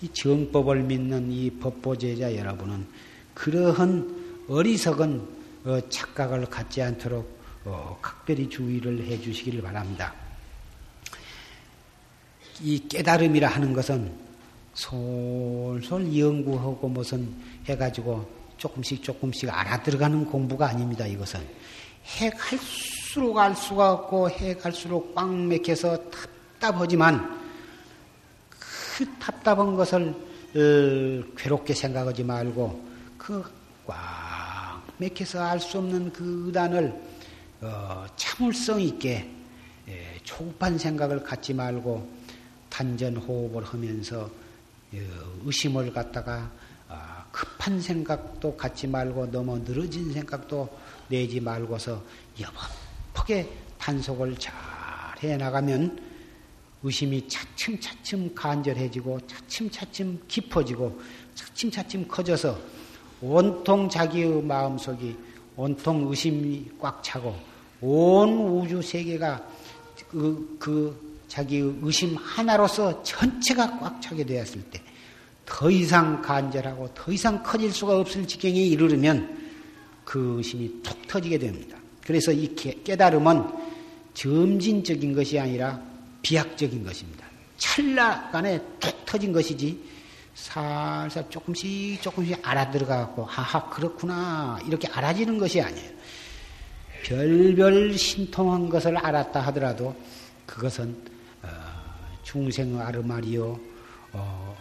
[0.00, 2.86] 이 정법을 믿는 이 법보제자 여러분은
[3.34, 5.28] 그러한 어리석은
[5.64, 10.14] 어, 착각을 갖지 않도록 어, 각별히 주의를 해 주시기를 바랍니다.
[12.60, 14.12] 이 깨달음이라 하는 것은
[14.74, 17.34] 솔솔 연구하고 무슨
[17.66, 21.06] 해가지고 조금씩 조금씩 알아들어가는 공부가 아닙니다.
[21.06, 21.40] 이것은
[22.20, 27.43] 해 갈수록 알 수가 없고 해 갈수록 꽉 맥혀서 답답하지만
[28.96, 30.14] 그 답답한 것을
[30.54, 32.84] 어, 괴롭게 생각하지 말고
[33.18, 36.94] 그꽉 맥혀서 알 수 없는 그 의단을
[37.60, 39.28] 어, 참을성 있게
[39.88, 42.08] 예, 초급한 생각을 갖지 말고
[42.70, 44.98] 단전 호흡을 하면서 어,
[45.44, 46.48] 의심을 갖다가
[46.88, 50.68] 아, 급한 생각도 갖지 말고 너무 늘어진 생각도
[51.08, 52.00] 내지 말고서
[52.40, 54.54] 여법하게 단속을 잘
[55.20, 56.13] 해나가면
[56.84, 61.00] 의심이 차츰차츰 간절해지고 차츰차츰 깊어지고
[61.34, 62.56] 차츰차츰 커져서
[63.20, 65.16] 온통 자기의 마음속이
[65.56, 67.34] 온통 의심이 꽉 차고
[67.80, 69.44] 온 우주 세계가
[70.10, 74.94] 그, 그 자기의 의심 하나로서 전체가 꽉 차게 되었을 때
[75.46, 79.44] 더 이상 간절하고 더 이상 커질 수가 없을 지경에 이르르면
[80.04, 81.78] 그 의심이 툭 터지게 됩니다.
[82.02, 83.44] 그래서 이 깨달음은
[84.14, 85.80] 점진적인 것이 아니라
[86.24, 87.26] 비약적인 것입니다.
[87.58, 89.78] 찰나간에 툭 터진 것이지
[90.34, 95.90] 살살 조금씩 조금씩 알아들어가고 하하 그렇구나 이렇게 알아지는 것이 아니에요.
[97.04, 99.94] 별별 신통한 것을 알았다 하더라도
[100.46, 100.96] 그것은
[101.42, 101.48] 어,
[102.22, 103.60] 중생 아르마리오
[104.12, 104.56] 어,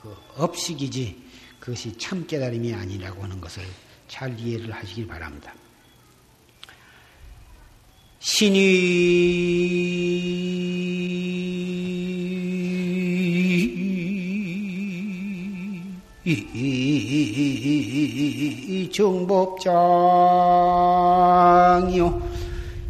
[0.00, 1.24] 그 업식이지
[1.58, 3.64] 그것이 참 깨달음이 아니라고 하는 것을
[4.06, 5.52] 잘 이해를 하시길 바랍니다.
[8.26, 8.66] 신이.
[18.92, 19.66] 정법장이요.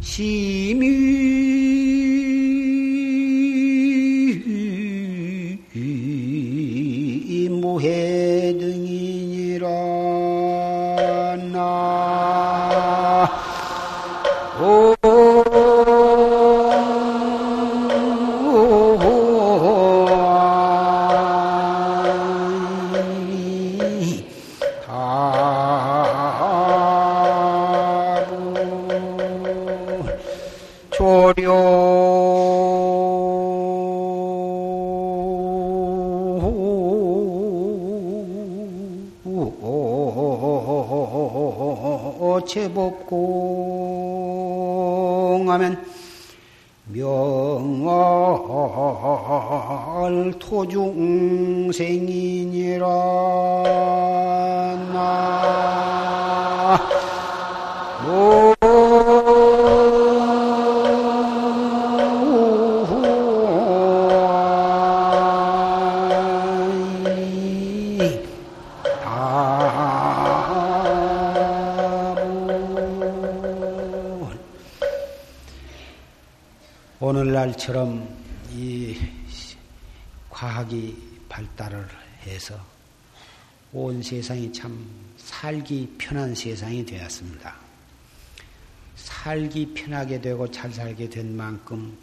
[0.01, 1.76] 심히
[84.17, 84.83] 세상이 참
[85.17, 87.55] 살기 편한 세상이 되었습니다.
[88.95, 91.95] 살기 편하게 되고 잘 살게 된 만큼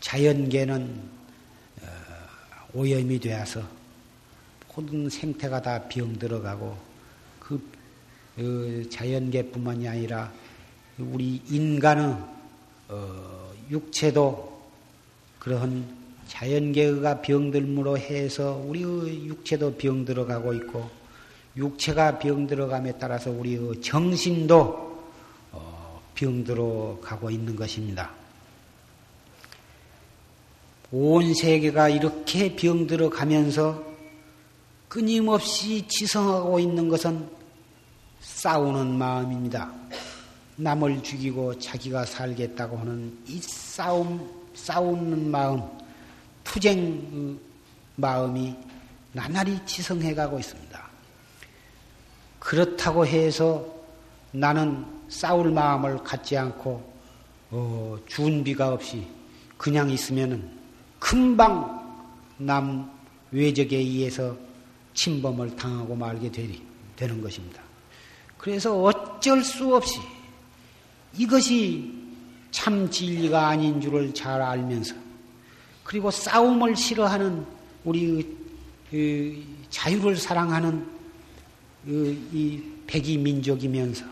[0.00, 1.00] 자연계는
[1.82, 1.86] 어,
[2.74, 3.62] 오염이 되어서
[4.74, 6.78] 모든 생태가 다 병들어가고
[7.40, 10.32] 그 자연계뿐만이 아니라
[10.98, 12.16] 우리 인간의
[12.88, 14.62] 어, 육체도
[15.38, 15.97] 그러한
[16.28, 20.88] 자연계가 병들므로 해서 우리의 육체도 병들어가고 있고
[21.56, 24.98] 육체가 병들어감에 따라서 우리의 정신도
[25.52, 28.12] 어, 병들어가고 있는 것입니다.
[30.92, 33.88] 온 세계가 이렇게 병들어가면서
[34.88, 37.28] 끊임없이 지성하고 있는 것은
[38.20, 39.70] 싸우는 마음입니다.
[40.56, 45.77] 남을 죽이고 자기가 살겠다고 하는 이 싸움, 싸우는 마음,
[46.48, 47.38] 투쟁
[47.96, 48.56] 마음이
[49.12, 50.88] 나날이 지성해 가고 있습니다.
[52.38, 53.66] 그렇다고 해서
[54.32, 56.98] 나는 싸울 마음을 갖지 않고
[57.50, 59.06] 어, 준비가 없이
[59.58, 60.50] 그냥 있으면은
[60.98, 62.06] 금방
[62.38, 62.90] 남
[63.30, 64.34] 외적에 의해서
[64.94, 66.30] 침범을 당하고 말게
[66.96, 67.62] 되는 것입니다.
[68.38, 70.00] 그래서 어쩔 수 없이
[71.16, 71.92] 이것이
[72.50, 75.07] 참 진리가 아닌 줄을 잘 알면서
[75.88, 77.46] 그리고 싸움을 싫어하는
[77.82, 78.36] 우리
[78.90, 80.86] 그 자유를 사랑하는
[81.86, 84.04] 그이 백이 민족이면서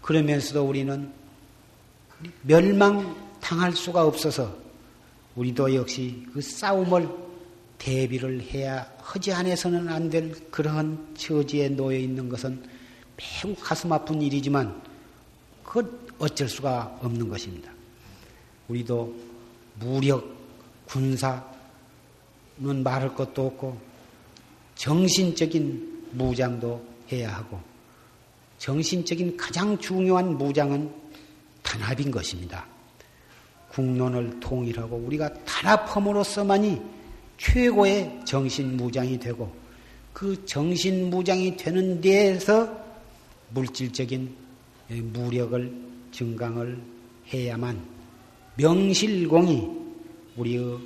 [0.00, 1.12] 그러면서도 우리는
[2.40, 4.56] 멸망 당할 수가 없어서
[5.36, 7.06] 우리도 역시 그 싸움을
[7.76, 8.80] 대비를 해야
[9.12, 12.64] 허지 안에서는 안 될 그러한 처지에 놓여 있는 것은
[13.44, 14.80] 매우 가슴 아픈 일이지만
[15.62, 17.70] 그 어쩔 수가 없는 것입니다.
[18.68, 19.14] 우리도
[19.80, 20.37] 무력,
[20.88, 21.42] 군사는
[22.82, 23.78] 말할 것도 없고
[24.74, 27.60] 정신적인 무장도 해야 하고
[28.58, 30.90] 정신적인 가장 중요한 무장은
[31.62, 32.66] 단합인 것입니다.
[33.70, 36.80] 국론을 통일하고 우리가 단합함으로써만이
[37.36, 39.52] 최고의 정신 무장이 되고
[40.12, 42.76] 그 정신 무장이 되는 데에서
[43.50, 44.34] 물질적인
[44.88, 45.72] 무력을
[46.10, 46.80] 증강을
[47.32, 47.80] 해야만
[48.56, 49.87] 명실공히
[50.38, 50.78] 우리의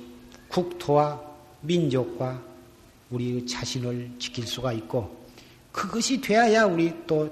[0.49, 1.21] 국토와
[1.61, 2.43] 민족과
[3.09, 5.23] 우리의 자신을 지킬 수가 있고
[5.71, 7.29] 그것이 되어야 우리 또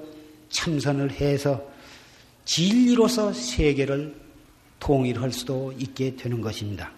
[0.49, 1.61] 참선을 해서
[2.45, 4.15] 진리로서 세계를
[4.80, 6.91] 통일할 수도 있게 되는 것입니다.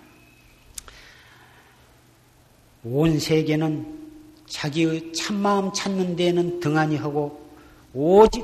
[2.84, 4.02] 온 세계는
[4.48, 7.50] 자기의 참마음 찾는 데에는 등한히 하고
[7.94, 8.44] 오직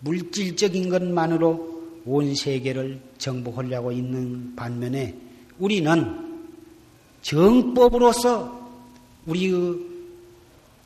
[0.00, 1.73] 물질적인 것만으로
[2.06, 5.14] 온 세계를 정복하려고 있는 반면에
[5.58, 6.42] 우리는
[7.22, 8.70] 정법으로서
[9.26, 9.78] 우리의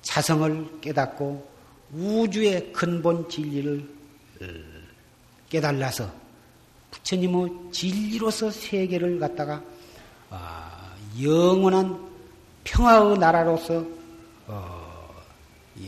[0.02, 1.48] 자성을 깨닫고
[1.92, 3.88] 우주의 근본 진리를
[4.42, 4.46] 어,
[5.48, 6.10] 깨달아서
[6.90, 9.62] 부처님의 진리로서 세계를 갖다가
[10.30, 11.98] 아, 영원한
[12.64, 13.84] 평화의 나라로서
[14.46, 14.88] 어,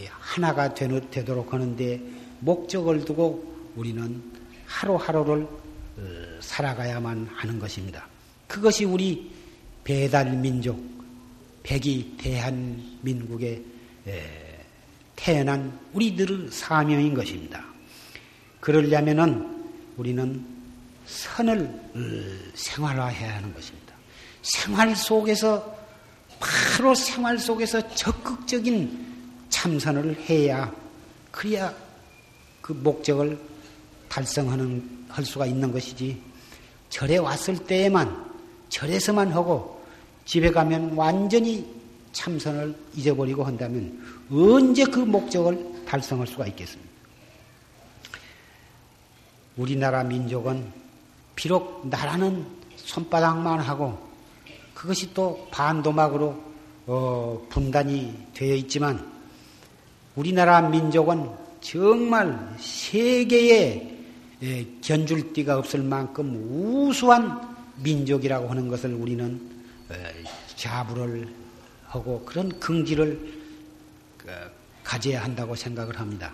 [0.09, 2.01] 하나가 되도록 하는데
[2.41, 4.30] 목적을 두고 우리는
[4.71, 8.07] 하루하루를 어, 살아가야만 하는 것입니다.
[8.47, 9.31] 그것이 우리
[9.85, 10.81] 배달민족,
[11.63, 13.63] 백이 대한민국에
[15.17, 17.65] 태어난 우리들의 사명인 것입니다.
[18.61, 20.47] 그러려면은 우리는
[21.07, 22.01] 선을 어,
[22.55, 23.95] 생활화해야 하는 것입니다.
[24.43, 25.79] 생활 속에서
[26.39, 29.11] 바로 생활 속에서 적극적인
[29.51, 30.73] 참선을 해야
[31.31, 31.75] 그래야
[32.63, 33.39] 그 목적을
[34.11, 36.21] 달성하는 할 수가 있는 것이지
[36.91, 38.31] 절에 왔을 때에만
[38.69, 39.83] 절에서만 하고
[40.27, 41.67] 집에 가면 완전히
[42.13, 46.91] 참선을 잊어버리고 한다면 언제 그 목적을 달성할 수가 있겠습니까?
[49.57, 50.73] 우리나라 민족은
[51.37, 52.45] 비록 나라는
[52.77, 53.99] 손바닥만 하고
[54.75, 56.51] 그것이 또 반도막으로
[56.87, 59.09] 어, 분단이 되어 있지만
[60.17, 61.31] 우리나라 민족은
[61.61, 64.00] 정말 세계에 예,
[64.81, 69.41] 견줄 데가 없을 만큼 우수한 민족이라고 하는 것을 우리는
[69.89, 69.95] 어,
[70.57, 71.29] 자부를
[71.87, 73.41] 하고 그런 긍지를
[74.27, 74.31] 어,
[74.85, 76.33] 가져야 한다고 생각을 합니다.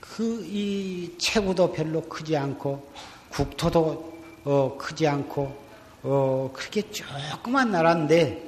[0.00, 2.90] 그 이 체구도 별로 크지 않고
[3.28, 5.66] 국토도 어, 크지 않고
[6.02, 8.42] 어, 그렇게 조그만 나라인데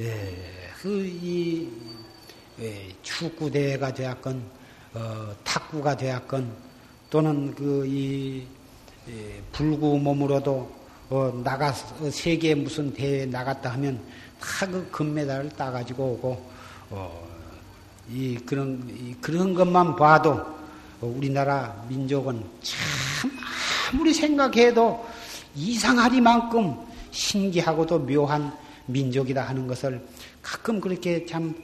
[0.00, 1.68] 예, 그이
[2.60, 4.42] 예, 축구 대회가 되었건
[4.94, 6.71] 어, 탁구가 되었건
[7.12, 8.42] 또는 그이
[9.06, 10.72] 예, 불구 몸으로도
[11.10, 11.68] 어, 나가
[12.00, 14.00] 어, 세계 무슨 대회 나갔다 하면
[14.40, 16.50] 다 그 금메달을 따가지고 오고
[16.88, 17.28] 어,
[18.10, 20.40] 이 그런 이 그런 것만 봐도
[21.02, 23.30] 우리나라 민족은 참
[23.92, 25.06] 아무리 생각해도
[25.54, 26.74] 이상하리만큼
[27.10, 28.56] 신기하고도 묘한
[28.86, 30.00] 민족이다 하는 것을
[30.40, 31.54] 가끔 그렇게 참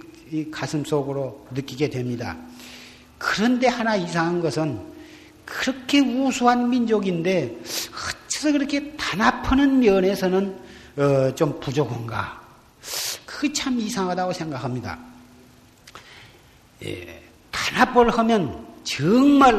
[0.51, 2.37] 가슴 속으로 느끼게 됩니다.
[3.17, 4.98] 그런데 하나 이상한 것은
[5.49, 7.59] 그렇게 우수한 민족인데
[8.27, 10.59] 어째서 그렇게 단합하는 면에서는
[10.99, 12.41] 어, 좀 부족한가?
[13.25, 14.99] 그게 참 이상하다고 생각합니다.
[16.85, 19.55] 예, 단합을 하면 정말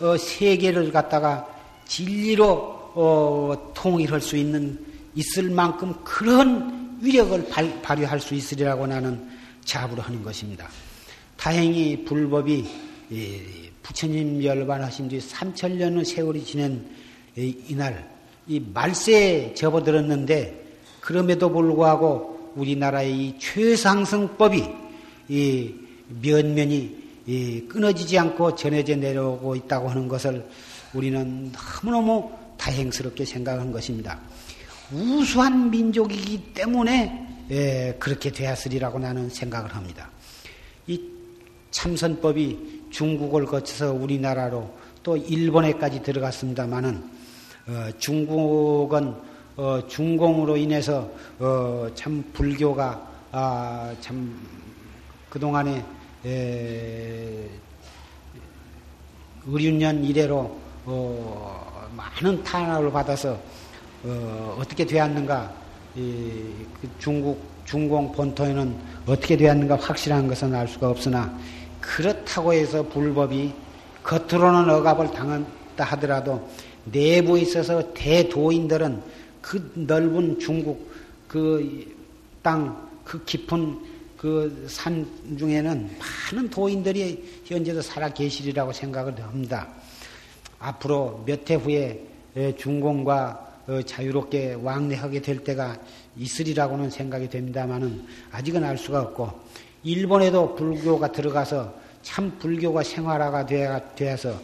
[0.00, 1.46] 어, 세계를 갖다가
[1.86, 4.78] 진리로 어, 통일할 수 있는
[5.14, 9.28] 있을 만큼 그런 위력을 발, 발휘할 수 있으리라고 나는
[9.64, 10.68] 자부를 하는 것입니다.
[11.36, 12.89] 다행히 불법이 예,
[13.82, 16.86] 부처님 열반하신 뒤 3천년의 세월이 지낸
[17.36, 18.08] 이날
[18.46, 20.60] 이 말세에 접어들었는데
[21.00, 24.64] 그럼에도 불구하고 우리나라의 이 최상승법이
[25.28, 25.74] 이
[26.22, 30.48] 면면이 이 끊어지지 않고 전해져 내려오고 있다고 하는 것을
[30.92, 34.20] 우리는 너무너무 다행스럽게 생각한 것입니다.
[34.92, 40.10] 우수한 민족이기 때문에 예, 그렇게 되었으리라고 나는 생각을 합니다.
[40.86, 41.00] 이
[41.70, 44.70] 참선법이 중국을 거쳐서 우리나라로
[45.02, 47.02] 또 일본에까지 들어갔습니다마는
[47.68, 49.14] 어, 중국은
[49.56, 51.08] 어, 중공으로 인해서
[51.38, 54.36] 어, 참 불교가 아, 참
[55.28, 55.84] 그동안에
[56.26, 57.48] 에,
[59.46, 63.38] 의륜년 이래로 어, 많은 탄압을 받아서
[64.04, 65.52] 어, 떻게 되었는가
[65.96, 66.46] 이,
[66.80, 68.76] 그 중국 중공 본토에는
[69.06, 71.32] 어떻게 되었는가 확실한 것은 알 수가 없으나
[71.80, 73.52] 그렇다고 해서 불법이
[74.02, 76.48] 겉으로는 억압을 당한다 하더라도
[76.84, 79.02] 내부에 있어서 대도인들은
[79.40, 80.90] 그 넓은 중국
[81.28, 81.86] 그
[82.42, 83.78] 땅, 그 깊은
[84.16, 85.06] 그 산
[85.38, 85.96] 중에는
[86.32, 89.66] 많은 도인들이 현재도 살아 계시리라고 생각을 합니다.
[90.58, 95.78] 앞으로 몇 해 후에 중공과 어, 자유롭게 왕래하게 될 때가
[96.16, 99.30] 있으리라고는 생각이 됩니다만은 아직은 알 수가 없고
[99.82, 103.46] 일본에도 불교가 들어가서 참 불교가 생활화가
[103.94, 104.34] 되어서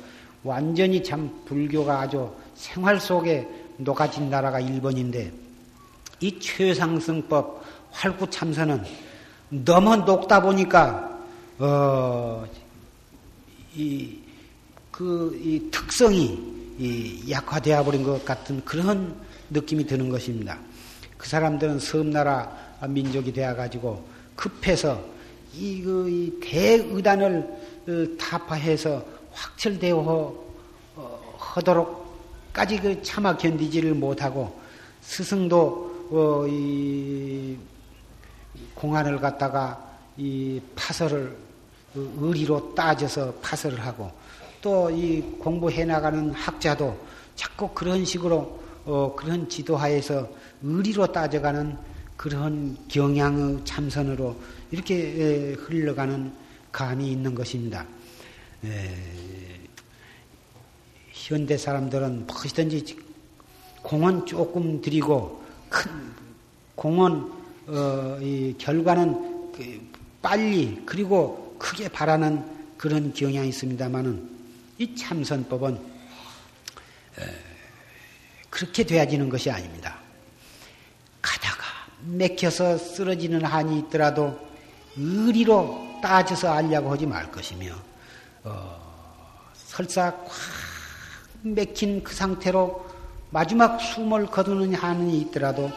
[0.42, 3.46] 완전히 참 불교가 아주 생활 속에
[3.78, 5.32] 녹아진 나라가 일본인데
[6.20, 8.82] 이 최상승법 활구참선은
[9.64, 11.18] 너무 녹다 보니까
[11.58, 12.44] 어,
[13.74, 14.18] 이,
[14.90, 16.38] 그, 이 특성이
[16.78, 19.14] 이 약화되어 버린 것 같은 그런
[19.50, 20.58] 느낌이 드는 것입니다.
[21.16, 22.50] 그 사람들은 섬나라
[22.86, 25.02] 민족이 되어 가지고 급해서
[25.56, 27.38] 이, 그, 이 대의단을
[27.88, 29.02] 어, 타파해서
[29.32, 29.96] 확철대어
[30.96, 34.58] 어, 하도록까지 그 참아 견디지를 못하고
[35.00, 37.56] 스승도 어, 이
[38.74, 39.82] 공안을 갖다가
[40.16, 41.36] 이 파설을
[41.92, 44.10] 그 의리로 따져서 파설을 하고
[44.60, 46.98] 또 이 공부해 나가는 학자도
[47.36, 50.28] 자꾸 그런 식으로 어, 그런 지도하에서
[50.62, 51.76] 의리로 따져가는
[52.16, 54.40] 그런 경향의 참선으로
[54.70, 56.32] 이렇게 흘러가는
[56.72, 57.86] 감이 있는 것입니다.
[58.64, 58.94] 에,
[61.12, 62.98] 현대 사람들은 무엇이든지
[63.82, 65.90] 공은 조금 들이고 큰
[66.74, 67.32] 공은
[67.68, 69.90] 어, 이 결과는 그
[70.22, 72.44] 빨리 그리고 크게 바라는
[72.76, 74.36] 그런 경향이 있습니다만은
[74.78, 77.22] 이 참선법은 에,
[78.51, 79.98] 그렇게 되어지는 것이 아닙니다.
[81.22, 81.55] 가다가
[82.06, 84.38] 맥혀서 쓰러지는 한이 있더라도
[84.96, 87.74] 의리로 따져서 알려고 하지 말 것이며
[88.44, 89.12] 어,
[89.54, 90.30] 설사 꽉
[91.42, 92.86] 맥힌 그 상태로
[93.30, 95.70] 마지막 숨을 거두는 한이 있더라도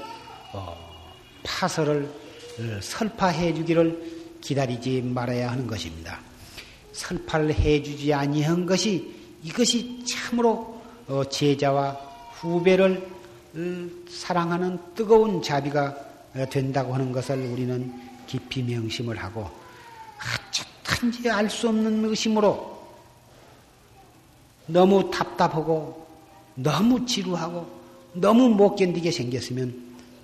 [0.53, 0.77] 어,
[1.43, 2.09] 파설을
[2.81, 6.19] 설파해 주기를 기다리지 말아야 하는 것입니다.
[6.93, 11.91] 설파를 해주지 아니한 것이 이것이 참으로 어, 제자와
[12.33, 13.07] 후배를
[14.09, 16.08] 사랑하는 뜨거운 자비가
[16.49, 17.93] 된다고 하는 것을 우리는
[18.27, 19.49] 깊이 명심을 하고
[20.89, 22.79] 어쨌든지 알 수 없는 의심으로
[24.67, 26.07] 너무 답답하고
[26.55, 27.79] 너무 지루하고
[28.13, 29.73] 너무 못 견디게 생겼으면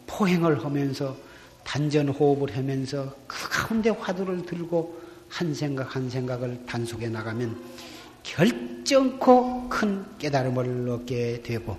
[0.07, 1.15] 포행을 하면서
[1.63, 7.59] 단전 호흡을 하면서 그 가운데 화두를 들고 한 생각 한 생각을 단속해 나가면
[8.21, 11.77] 결정코 큰 깨달음을 얻게 되고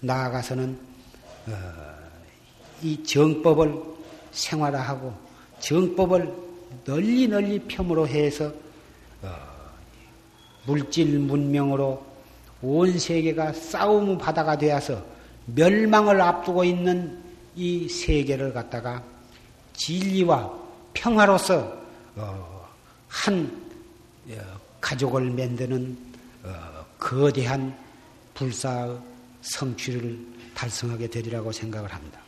[0.00, 0.78] 나아가서는
[1.48, 1.87] 어,
[2.82, 3.74] 이 정법을
[4.30, 5.12] 생활화하고
[5.60, 6.32] 정법을
[6.84, 8.52] 널리 널리 펴으로 해서
[9.22, 9.34] 어,
[10.66, 12.04] 물질 문명으로
[12.62, 15.02] 온 세계가 싸움 바다가 되어서
[15.46, 17.22] 멸망을 앞두고 있는
[17.56, 19.02] 이 세계를 갖다가
[19.74, 20.52] 진리와
[20.92, 21.76] 평화로서
[22.16, 22.68] 어,
[23.08, 23.68] 한
[24.80, 25.96] 가족을 만드는
[26.98, 27.76] 거대한
[28.34, 28.96] 불사
[29.42, 30.18] 성취를
[30.54, 32.20] 달성하게 되리라고 생각을 합니다.